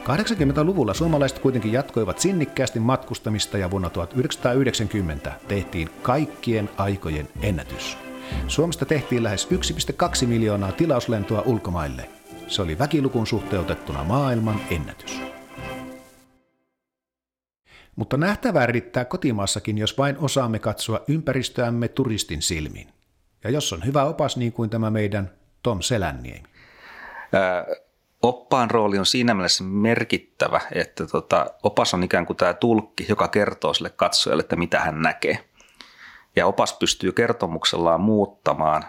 80-luvulla 0.03 0.93
suomalaiset 0.93 1.39
kuitenkin 1.39 1.73
jatkoivat 1.73 2.19
sinnikkäästi 2.19 2.79
matkustamista 2.79 3.57
ja 3.57 3.71
vuonna 3.71 3.89
1990 3.89 5.33
tehtiin 5.47 5.89
kaikkien 6.01 6.69
aikojen 6.77 7.27
ennätys. 7.41 7.97
Suomesta 8.47 8.85
tehtiin 8.85 9.23
lähes 9.23 9.47
1,2 10.21 10.27
miljoonaa 10.27 10.71
tilauslentoa 10.71 11.41
ulkomaille. 11.45 12.09
Se 12.47 12.61
oli 12.61 12.79
väkilukun 12.79 13.27
suhteutettuna 13.27 14.03
maailman 14.03 14.61
ennätys. 14.69 15.21
Mutta 17.95 18.17
nähtävää 18.17 18.65
riittää 18.65 19.05
kotimaassakin, 19.05 19.77
jos 19.77 19.97
vain 19.97 20.17
osaamme 20.17 20.59
katsoa 20.59 20.99
ympäristöämme 21.07 21.87
turistin 21.87 22.41
silmin. 22.41 22.87
Ja 23.43 23.49
jos 23.49 23.73
on 23.73 23.85
hyvä 23.85 24.03
opas 24.03 24.37
niin 24.37 24.53
kuin 24.53 24.69
tämä 24.69 24.89
meidän 24.89 25.31
Tom 25.63 25.81
Selänniemi. 25.81 26.43
oppaan 28.21 28.71
rooli 28.71 28.99
on 28.99 29.05
siinä 29.05 29.33
mielessä 29.33 29.63
merkittävä, 29.63 30.61
että 30.71 31.07
tota, 31.07 31.45
opas 31.63 31.93
on 31.93 32.03
ikään 32.03 32.25
kuin 32.25 32.37
tämä 32.37 32.53
tulkki, 32.53 33.05
joka 33.09 33.27
kertoo 33.27 33.73
sille 33.73 33.89
katsojalle, 33.89 34.41
että 34.41 34.55
mitä 34.55 34.79
hän 34.79 35.01
näkee– 35.01 35.39
ja 36.35 36.47
opas 36.47 36.73
pystyy 36.73 37.11
kertomuksellaan 37.11 38.01
muuttamaan 38.01 38.83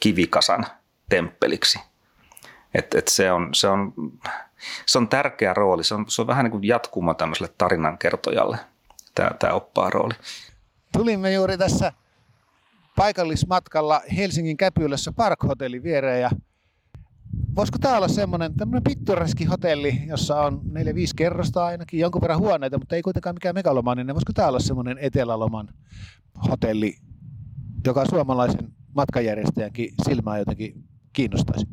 kivikasan 0.00 0.66
temppeliksi. 1.08 1.78
Et, 2.74 2.94
et 2.94 3.08
se, 3.08 3.32
on, 3.32 3.54
se, 3.54 3.68
on, 3.68 3.92
se 4.86 4.98
on 4.98 5.08
tärkeä 5.08 5.54
rooli. 5.54 5.84
Se 5.84 5.94
on, 5.94 6.04
se 6.08 6.22
on 6.22 6.26
vähän 6.26 6.44
niin 6.44 6.52
kuin 6.52 6.64
jatkuma 6.64 7.14
tämmöiselle 7.14 7.52
tarinankertojalle, 7.58 8.58
tämä, 9.14 9.30
tämä 9.38 9.52
oppaa 9.52 9.90
rooli. 9.90 10.14
Tulimme 10.92 11.32
juuri 11.32 11.58
tässä 11.58 11.92
paikallismatkalla 12.96 14.00
Helsingin 14.16 14.56
Käpylässä 14.56 15.12
Park 15.12 15.42
Hotellin 15.42 15.82
viereen 15.82 16.22
ja 16.22 16.30
voisiko 17.56 17.78
tämä 17.78 17.96
olla 17.96 18.08
semmoinen 18.08 18.54
tämmöinen 18.54 18.82
pittoreski 18.82 19.44
hotelli, 19.44 20.02
jossa 20.06 20.40
on 20.40 20.60
4-5 20.72 20.78
kerrosta 21.16 21.66
ainakin, 21.66 22.00
jonkun 22.00 22.22
verran 22.22 22.38
huoneita, 22.38 22.78
mutta 22.78 22.96
ei 22.96 23.02
kuitenkaan 23.02 23.36
mikään 23.36 23.54
megalomaaninen. 23.54 24.14
Voisiko 24.14 24.32
tämä 24.32 24.48
olla 24.48 24.58
semmoinen 24.58 24.98
eteläloman 24.98 25.68
hotelli, 26.50 26.96
joka 27.86 28.04
suomalaisen 28.04 28.72
matkajärjestäjänkin 28.94 29.94
silmää 30.08 30.38
jotenkin 30.38 30.84
kiinnostaisi? 31.12 31.66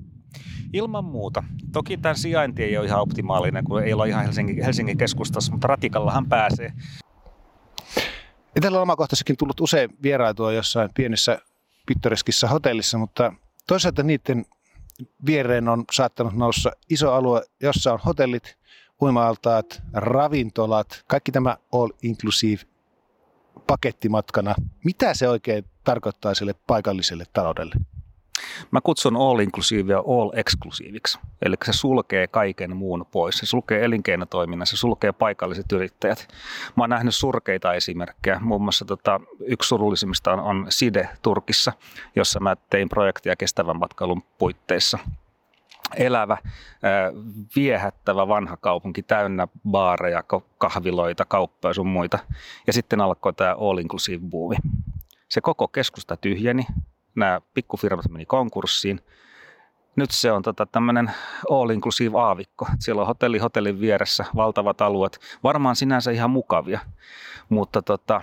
Ilman 0.73 1.06
muuta. 1.06 1.43
Toki 1.71 1.97
tämä 1.97 2.13
sijainti 2.13 2.63
ei 2.63 2.78
ole 2.78 2.86
ihan 2.86 3.02
optimaalinen, 3.02 3.63
kun 3.63 3.84
ei 3.84 3.93
ole 3.93 4.10
ihan 4.10 4.23
Helsingin, 4.26 4.63
Helsingin 4.63 4.97
keskustassa, 4.97 5.52
mutta 5.52 5.67
ratikallahan 5.67 6.30
pääsee. 6.30 6.73
Itsellä 8.56 8.78
on 8.78 8.82
omakohtaisestikin 8.82 9.38
tullut 9.38 9.62
usein 9.62 9.89
vieraitua 10.04 10.54
jossain 10.54 10.89
pienessä 10.95 11.39
pittoreskissa 11.86 12.47
hotellissa, 12.47 12.97
mutta 12.97 13.34
toisaalta 13.67 14.04
niiden 14.04 14.45
viereen 15.25 15.67
on 15.67 15.84
saattanut 15.91 16.34
noussa 16.34 16.71
iso 16.89 17.13
alue, 17.13 17.41
jossa 17.62 17.93
on 17.93 17.99
hotellit, 18.06 18.58
uimaaltaat, 19.01 19.82
ravintolat, 19.93 21.03
kaikki 21.08 21.32
tämä 21.32 21.58
all 21.73 21.89
inclusive 22.01 22.62
pakettimatkana. 23.67 24.56
Mitä 24.84 25.13
se 25.13 25.29
oikein 25.29 25.65
tarkoittaa 25.84 26.34
sille 26.34 26.56
paikalliselle 26.67 27.25
taloudelle? 27.34 27.75
Mä 28.72 28.82
kutsun 28.82 29.17
all 29.17 29.39
inclusive 29.39 29.93
ja 29.93 30.00
all 30.00 30.32
exclusiveiksi. 30.36 31.19
Eli 31.41 31.56
se 31.65 31.74
sulkee 31.74 32.28
kaiken 32.28 32.76
muun 32.76 33.06
pois. 33.12 33.38
Se 33.38 33.46
sulkee 33.46 33.86
elinkeinotoiminnan, 33.86 34.67
se 34.67 34.78
sulkee 34.78 35.12
paikalliset 35.12 35.72
yrittäjät. 35.72 36.28
Mä 36.76 36.84
oon 36.84 36.89
nähnyt 36.89 37.15
surkeita 37.15 37.74
esimerkkejä. 37.74 38.39
Muun 38.39 38.62
muassa 38.62 38.86
tota, 38.86 39.19
yksi 39.46 39.67
surullisimmista 39.67 40.34
on, 40.34 40.39
on 40.39 40.65
Side 40.69 41.10
Turkissa, 41.22 41.74
jossa 42.15 42.39
mä 42.39 42.56
tein 42.69 42.89
projektia 42.89 43.36
kestävän 43.36 43.80
matkailun 43.80 44.24
puitteissa 44.38 45.00
elävä, 45.96 46.38
viehättävä 47.56 48.28
vanha 48.28 48.58
kaupunki 48.58 49.04
täynnä 49.04 49.48
baareja, 49.69 50.24
kahviloita, 50.58 51.26
kauppoja 51.26 51.69
ja 51.69 51.74
sun 51.74 51.88
muita. 51.88 52.19
Ja 52.67 52.74
sitten 52.74 53.02
alkoi 53.02 53.34
tämä 53.34 53.56
all 53.60 53.78
inclusive 53.78 54.26
buumi. 54.30 54.56
Se 55.30 55.41
koko 55.41 55.67
keskusta 55.67 56.17
tyhjeni, 56.17 56.65
nämä 57.15 57.41
pikkufirmat 57.54 58.10
meni 58.10 58.26
konkurssiin. 58.26 58.99
Nyt 59.95 60.12
se 60.12 60.32
on 60.32 60.41
tota, 60.41 60.65
tämmöinen 60.65 61.12
all 61.49 61.69
inclusive 61.69 62.19
aavikko. 62.19 62.67
Siellä 62.80 63.02
on 63.02 63.08
hotelli 63.08 63.38
hotellin 63.38 63.80
vieressä, 63.80 64.26
valtavat 64.36 64.82
alueet. 64.82 65.19
Varmaan 65.43 65.76
sinänsä 65.76 66.12
ihan 66.12 66.30
mukavia, 66.30 66.80
mutta 67.49 67.82
tota, 67.82 68.21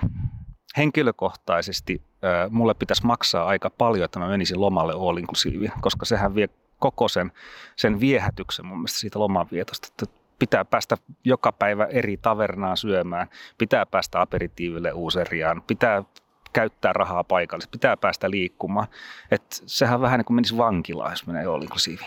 henkilökohtaisesti 0.77 2.03
äh, 2.25 2.51
mulle 2.51 2.75
pitäisi 2.75 3.07
maksaa 3.07 3.47
aika 3.47 3.71
paljon, 3.71 4.05
että 4.05 4.19
mä 4.19 4.29
menisin 4.29 4.61
lomalle 4.61 4.93
all 4.93 5.17
inclusive, 5.17 5.73
koska 5.81 6.07
sehän 6.07 6.35
vie 6.35 6.49
koko 6.79 7.09
sen, 7.09 7.33
sen 7.77 8.01
viehätyksen 8.01 8.67
mun 8.67 8.79
mielestä 8.79 8.99
siitä 8.99 9.19
lomanvietosta. 9.19 9.89
Että 9.91 10.21
pitää 10.39 10.65
päästä 10.65 10.97
joka 11.25 11.53
päivä 11.53 11.85
eri 11.85 12.17
tavernaan 12.17 12.77
syömään, 12.77 13.29
pitää 13.59 13.87
päästä 13.87 14.21
aperitiiville 14.21 14.93
uuseriaan, 14.93 15.63
pitää 15.67 16.05
käyttää 16.53 16.93
rahaa 16.93 17.25
paikallisesti, 17.25 17.79
pitää 17.79 17.97
päästä 17.97 18.31
liikkumaan. 18.31 18.87
Et 19.31 19.63
sehän 19.67 20.01
vähän 20.01 20.19
niin 20.19 20.25
kuin 20.25 20.35
menisi 20.35 20.57
vankilaan, 20.57 21.13
jos 21.13 21.27
menee 21.27 21.47
all 21.47 21.63
inclusive. 21.63 22.05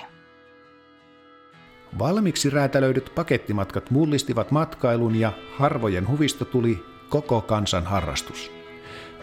Valmiiksi 1.99 2.49
räätälöidyt 2.49 3.11
pakettimatkat 3.15 3.91
mullistivat 3.91 4.51
matkailun 4.51 5.15
ja 5.15 5.31
harvojen 5.57 6.07
huvista 6.07 6.45
tuli 6.45 6.85
koko 7.09 7.41
kansan 7.41 7.83
harrastus. 7.83 8.51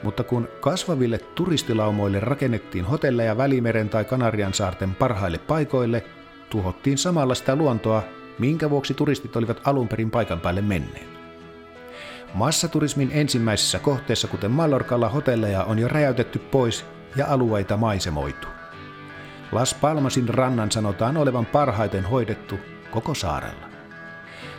Mutta 0.03 0.25
kun 0.25 0.49
kasvaville 0.61 1.19
turistilaumoille 1.19 2.21
rakennettiin 2.21 2.85
hotelleja 2.85 3.37
Välimeren 3.37 3.89
tai 3.89 4.05
Kanarian 4.05 4.55
saarten 4.55 4.95
parhaille 4.95 5.39
paikoille, 5.39 6.05
tuhottiin 6.51 6.99
samalla 6.99 7.35
sitä 7.35 7.57
luontoa, 7.57 8.03
minkä 8.39 8.71
vuoksi 8.71 8.95
turistit 8.95 9.37
olivat 9.37 9.61
alun 9.65 9.89
perin 9.89 10.11
paikan 10.11 10.41
päälle 10.41 10.63
menneet. 10.63 11.20
Massaturismin 12.35 13.11
ensimmäisissä 13.13 13.79
kohteissa, 13.79 14.29
kuten 14.29 14.51
Mallorcalla, 14.51 15.09
hotelleja 15.09 15.65
on 15.65 15.79
jo 15.79 15.89
räjäytetty 15.89 16.39
pois 16.39 16.87
ja 17.17 17.27
alueita 17.27 17.77
maisemoitu. 17.77 18.49
Las 19.53 19.75
Palmasin 19.75 20.29
rannan 20.29 20.71
sanotaan 20.71 21.17
olevan 21.17 21.47
parhaiten 21.47 22.05
hoidettu 22.05 22.59
koko 22.91 23.15
saarella. 23.15 23.71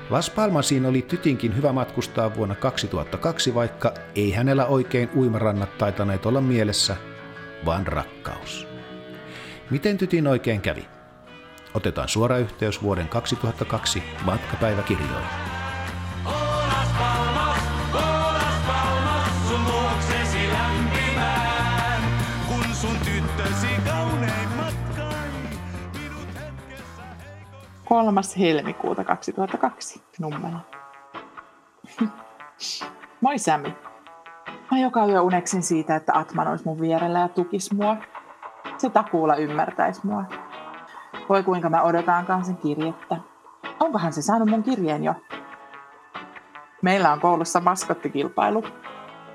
Las 0.10 0.30
Palmasiin 0.30 0.86
oli 0.86 1.02
tytinkin 1.02 1.56
hyvä 1.56 1.74
matkustaa 1.74 2.36
vuonna 2.36 2.56
2002, 2.56 3.54
vaikka 3.54 3.94
ei 4.16 4.32
hänellä 4.32 4.66
oikein 4.66 5.10
uimarannat 5.16 5.78
taitaneet 5.78 6.26
olla 6.26 6.42
mielessä, 6.42 6.96
vaan 7.66 7.88
rakkaus. 7.88 8.68
Miten 9.70 9.98
tytin 9.98 10.28
oikein 10.28 10.62
kävi? 10.62 10.88
Otetaan 11.74 12.10
suora 12.10 12.38
yhteys 12.38 12.82
vuoden 12.84 13.08
2002 13.08 14.04
matkapäiväkirjoihin. 14.26 15.51
Kolmas 27.92 28.38
helmikuuta 28.38 29.04
2002 29.04 30.04
nummela. 30.20 30.60
Moi 33.22 33.40
Sami. 33.40 33.76
Mä 34.72 34.80
joka 34.80 35.06
yö 35.06 35.22
uneksin 35.22 35.64
siitä, 35.64 35.96
että 35.96 36.18
Atman 36.18 36.48
olisi 36.48 36.66
mun 36.66 36.82
vierellä 36.82 37.20
ja 37.20 37.28
tukis 37.28 37.74
mua. 37.74 37.98
Se 38.78 38.90
takuulla 38.90 39.36
ymmärtäisi 39.36 40.02
mua. 40.04 40.24
Voi 41.30 41.44
kuinka 41.44 41.70
mä 41.70 41.82
odotaankaan 41.82 42.46
sen 42.46 42.58
kirjettä. 42.58 43.18
Onkohan 43.80 44.14
se 44.14 44.22
saanut 44.22 44.50
mun 44.50 44.64
kirjeen 44.64 45.04
jo? 45.04 45.14
Meillä 46.82 47.12
on 47.12 47.20
koulussa 47.20 47.60
maskottikilpailu. 47.60 48.64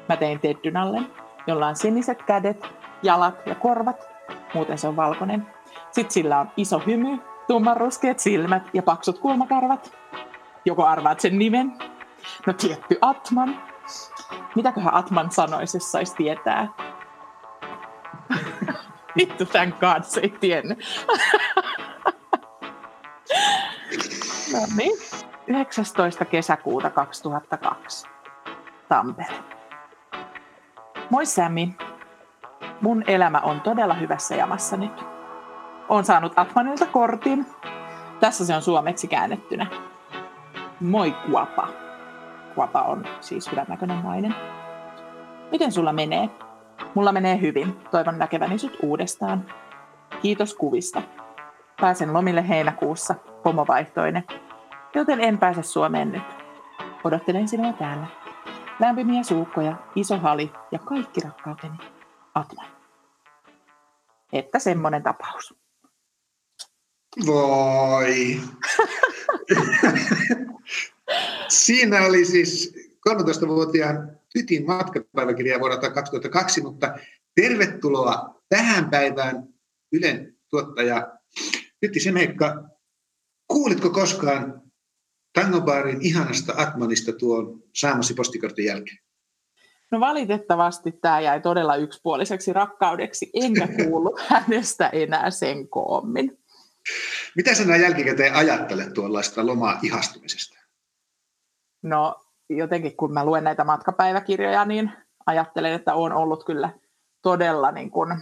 Mä 0.08 0.16
tein 0.16 0.40
Teddynalle, 0.40 1.00
jolla 1.46 1.66
on 1.66 1.76
siniset 1.76 2.22
kädet, 2.22 2.66
jalat 3.02 3.46
ja 3.46 3.54
korvat. 3.54 4.08
Muuten 4.54 4.78
se 4.78 4.88
on 4.88 4.96
valkoinen. 4.96 5.46
Sitten 5.90 6.12
sillä 6.12 6.40
on 6.40 6.50
iso 6.56 6.82
hymy 6.86 7.18
tummanruskeat 7.46 8.18
silmät 8.18 8.62
ja 8.72 8.82
paksut 8.82 9.18
kulmakarvat. 9.18 9.92
Joko 10.64 10.84
arvaat 10.84 11.20
sen 11.20 11.38
nimen? 11.38 11.78
No 12.46 12.52
tietty 12.52 12.98
Atman. 13.00 13.62
Mitäköhän 14.54 14.94
Atman 14.94 15.30
sanoisi, 15.30 15.76
jos 15.76 15.92
saisi 15.92 16.14
tietää? 16.16 16.68
Vittu, 19.16 19.46
tämän 19.46 19.72
kanssa 19.72 20.20
ei 20.20 20.28
tiennyt. 20.28 20.78
no 24.52 24.58
niin. 24.76 24.98
19. 25.46 26.24
kesäkuuta 26.24 26.90
2002. 26.90 28.08
Tampere. 28.88 29.34
Moi 31.10 31.26
Sami. 31.26 31.76
Mun 32.80 33.04
elämä 33.06 33.38
on 33.38 33.60
todella 33.60 33.94
hyvässä 33.94 34.34
jamassa 34.34 34.76
nyt 34.76 35.15
on 35.88 36.04
saanut 36.04 36.32
Atmanilta 36.36 36.86
kortin. 36.86 37.46
Tässä 38.20 38.46
se 38.46 38.56
on 38.56 38.62
suomeksi 38.62 39.08
käännettynä. 39.08 39.66
Moi 40.80 41.12
Kuapa. 41.30 41.68
Kuapa 42.54 42.82
on 42.82 43.04
siis 43.20 43.50
hyvännäköinen 43.50 44.02
nainen. 44.02 44.34
Miten 45.50 45.72
sulla 45.72 45.92
menee? 45.92 46.30
Mulla 46.94 47.12
menee 47.12 47.40
hyvin. 47.40 47.80
Toivon 47.90 48.18
näkeväni 48.18 48.58
sut 48.58 48.76
uudestaan. 48.82 49.46
Kiitos 50.22 50.54
kuvista. 50.54 51.02
Pääsen 51.80 52.12
lomille 52.12 52.48
heinäkuussa, 52.48 53.14
pomovaihtoinen, 53.42 54.24
joten 54.94 55.20
en 55.20 55.38
pääse 55.38 55.62
Suomeen 55.62 56.12
nyt. 56.12 56.22
Odottelen 57.04 57.48
sinua 57.48 57.72
täällä. 57.72 58.06
Lämpimiä 58.80 59.22
suukkoja, 59.22 59.76
iso 59.94 60.18
hali 60.18 60.52
ja 60.72 60.78
kaikki 60.78 61.20
rakkauteni. 61.20 61.76
Atman. 62.34 62.66
Että 64.32 64.58
semmonen 64.58 65.02
tapaus. 65.02 65.65
Voi. 67.26 68.40
Siinä 71.48 72.06
oli 72.06 72.24
siis 72.24 72.74
13-vuotiaan 73.08 74.18
tytin 74.32 74.66
matkapäiväkirja 74.66 75.60
vuodelta 75.60 75.90
2002, 75.90 76.60
mutta 76.60 76.98
tervetuloa 77.34 78.42
tähän 78.48 78.90
päivään 78.90 79.48
Ylen 79.92 80.36
tuottaja 80.50 81.12
Tytti 81.80 82.00
Semekka. 82.00 82.64
Kuulitko 83.48 83.90
koskaan 83.90 84.62
Tangobaarin 85.32 86.02
ihanasta 86.02 86.54
Atmanista 86.56 87.12
tuon 87.12 87.62
saamasi 87.74 88.14
postikortin 88.14 88.64
jälkeen? 88.64 88.98
No 89.90 90.00
valitettavasti 90.00 90.92
tämä 90.92 91.20
jäi 91.20 91.40
todella 91.40 91.76
yksipuoliseksi 91.76 92.52
rakkaudeksi, 92.52 93.30
enkä 93.34 93.68
kuullut 93.68 94.20
hänestä 94.28 94.88
enää 94.88 95.30
sen 95.30 95.68
koommin. 95.68 96.38
Mitä 97.36 97.54
sinä 97.54 97.76
jälkikäteen 97.76 98.34
ajattelet 98.34 98.92
tuollaista 98.92 99.46
lomaa 99.46 99.78
ihastumisesta? 99.82 100.58
No 101.82 102.26
jotenkin 102.50 102.96
kun 102.96 103.12
mä 103.12 103.24
luen 103.24 103.44
näitä 103.44 103.64
matkapäiväkirjoja, 103.64 104.64
niin 104.64 104.92
ajattelen, 105.26 105.72
että 105.72 105.94
on 105.94 106.12
ollut 106.12 106.44
kyllä 106.44 106.70
todella 107.22 107.70
niin 107.70 107.90
kuin 107.90 108.18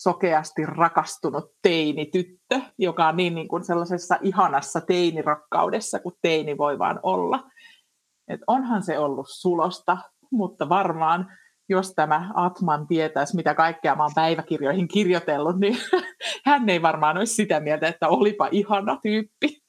sokeasti 0.00 0.66
rakastunut 0.66 1.52
teinityttö, 1.62 2.60
joka 2.78 3.08
on 3.08 3.16
niin, 3.16 3.34
niin 3.34 3.48
kuin 3.48 3.64
sellaisessa 3.64 4.18
ihanassa 4.22 4.80
teinirakkaudessa 4.80 5.98
kuin 5.98 6.14
teini 6.22 6.58
voi 6.58 6.78
vaan 6.78 7.00
olla. 7.02 7.50
Et 8.28 8.40
onhan 8.46 8.82
se 8.82 8.98
ollut 8.98 9.26
sulosta, 9.28 9.98
mutta 10.30 10.68
varmaan 10.68 11.38
jos 11.68 11.94
tämä 11.94 12.30
Atman 12.34 12.86
tietäisi, 12.86 13.36
mitä 13.36 13.54
kaikkea 13.54 13.94
mä 13.94 14.02
oon 14.02 14.12
päiväkirjoihin 14.14 14.88
kirjoitellut, 14.88 15.58
niin 15.58 15.78
hän 16.46 16.68
ei 16.68 16.82
varmaan 16.82 17.18
olisi 17.18 17.34
sitä 17.34 17.60
mieltä, 17.60 17.88
että 17.88 18.08
olipa 18.08 18.48
ihana 18.50 18.98
tyyppi. 19.02 19.62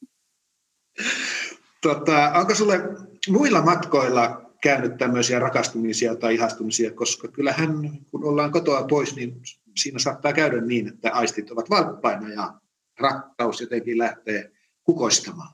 Tota, 1.82 2.32
onko 2.36 2.56
sulle 2.56 2.82
muilla 3.30 3.62
matkoilla 3.62 4.41
käynyt 4.62 4.97
tämmöisiä 4.97 5.39
rakastumisia 5.39 6.16
tai 6.16 6.36
ihastumisia, 6.36 6.91
koska 6.93 7.28
kyllähän 7.28 7.72
kun 8.12 8.26
ollaan 8.26 8.52
kotoa 8.52 8.86
pois, 8.89 9.16
niin 9.16 9.41
siinä 9.78 10.00
saattaa 10.00 10.34
käydä 10.34 10.62
niin, 10.62 10.88
että 10.88 11.12
aistit 11.14 11.52
ovat 11.52 11.70
valppaina 11.70 12.30
ja 12.30 12.54
rakkaus 13.00 13.62
jotenkin 13.62 13.97
lähtee 13.97 14.52
kukoistamaan. 14.84 15.54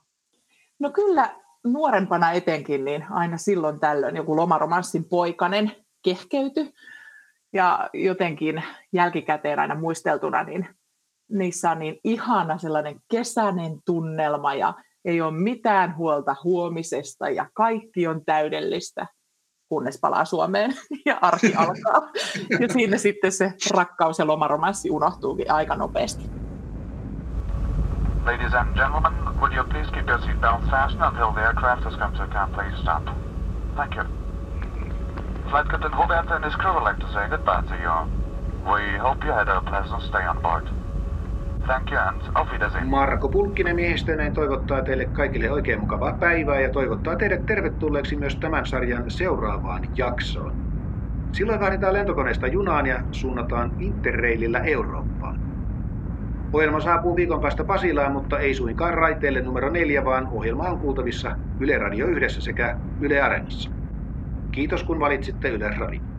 No 0.79 0.89
kyllä 0.89 1.35
nuorempana 1.63 2.31
etenkin, 2.31 2.85
niin 2.85 3.05
aina 3.09 3.37
silloin 3.37 3.79
tällöin 3.79 4.15
joku 4.15 4.35
lomaromanssin 4.35 5.05
poikanen 5.05 5.84
kehkeyty. 6.05 6.73
Ja 7.53 7.89
jotenkin 7.93 8.63
jälkikäteen 8.93 9.59
aina 9.59 9.75
muisteltuna, 9.75 10.43
niin 10.43 10.67
niissä 11.31 11.71
on 11.71 11.79
niin 11.79 11.99
ihana 12.03 12.57
sellainen 12.57 12.95
kesäinen 13.11 13.77
tunnelma 13.85 14.53
ja 14.53 14.73
ei 15.05 15.21
ole 15.21 15.37
mitään 15.37 15.97
huolta 15.97 16.35
huomisesta 16.43 17.29
ja 17.29 17.49
kaikki 17.53 18.07
on 18.07 18.25
täydellistä, 18.25 19.07
kunnes 19.69 19.99
palaa 20.01 20.25
Suomeen 20.25 20.71
ja 21.05 21.17
arki 21.21 21.53
alkaa. 21.55 22.11
Ja 22.61 22.69
siinä 22.69 22.97
sitten 22.97 23.31
se 23.31 23.53
rakkaus 23.71 24.19
ja 24.19 24.27
lomaromanssi 24.27 24.91
unohtuukin 24.91 25.51
aika 25.51 25.75
nopeasti. 25.75 26.23
Ladies 28.25 28.53
and 28.53 28.75
gentlemen, 28.75 29.13
would 29.39 29.53
you 29.53 29.63
please 29.63 29.91
keep 29.91 30.09
your 30.09 30.19
seatbelts 30.19 30.69
fastened 30.71 31.07
until 31.07 31.31
the 31.31 31.41
aircraft 31.41 31.83
has 31.83 31.93
come 31.93 32.17
to 32.17 32.23
a 32.23 32.27
complete 32.27 32.77
stop? 32.81 33.03
Thank 33.75 33.95
you. 33.95 34.24
Flight 35.55 35.71
Captain 35.71 35.91
Robert 35.93 36.31
and 36.31 36.43
his 36.45 36.55
crew 36.55 36.73
would 36.73 36.83
like 36.83 36.99
to 36.99 37.07
say 37.13 37.29
goodbye 37.29 37.63
to 37.71 37.75
you. 37.85 37.95
We 38.73 38.81
hope 39.05 39.19
you 39.27 39.33
had 39.33 39.47
a 39.47 39.61
pleasant 39.61 40.01
stay 40.01 40.25
on 40.27 40.41
board. 40.41 40.67
Thank 41.67 41.91
you 41.91 41.99
and 42.07 42.21
auf 42.35 42.47
Wiedersehen. 42.51 42.87
Marko 42.87 43.29
Pulkkinen 43.29 43.75
miehistöneen 43.75 44.33
toivottaa 44.33 44.81
teille 44.81 45.05
kaikille 45.05 45.51
oikein 45.51 45.79
mukavaa 45.79 46.13
päivää 46.13 46.59
ja 46.59 46.69
toivottaa 46.69 47.15
teidät 47.15 47.45
tervetulleeksi 47.45 48.15
myös 48.15 48.35
tämän 48.35 48.65
sarjan 48.65 49.11
seuraavaan 49.11 49.83
jaksoon. 49.97 50.51
Silloin 51.33 51.59
vaihdetaan 51.59 51.93
lentokoneesta 51.93 52.47
junaan 52.47 52.85
ja 52.85 52.99
suunnataan 53.11 53.71
Interrailillä 53.79 54.59
Eurooppaan. 54.59 55.39
Ohjelma 56.53 56.79
saapuu 56.79 57.15
viikon 57.15 57.41
päästä 57.41 57.63
Pasilaan, 57.63 58.11
mutta 58.11 58.39
ei 58.39 58.53
suinkaan 58.53 58.93
raiteelle 58.93 59.41
numero 59.41 59.69
neljä, 59.69 60.05
vaan 60.05 60.27
ohjelma 60.31 60.63
on 60.63 60.79
kuultavissa 60.79 61.35
Yle 61.59 61.77
Radio 61.77 62.07
Yhdessä 62.07 62.41
sekä 62.41 62.77
Yle 63.01 63.21
Areenassa. 63.21 63.74
Kiitos 64.55 64.83
kun 64.83 64.99
valitsitte 64.99 65.49
Yle 65.49 65.69
Radio. 65.69 66.14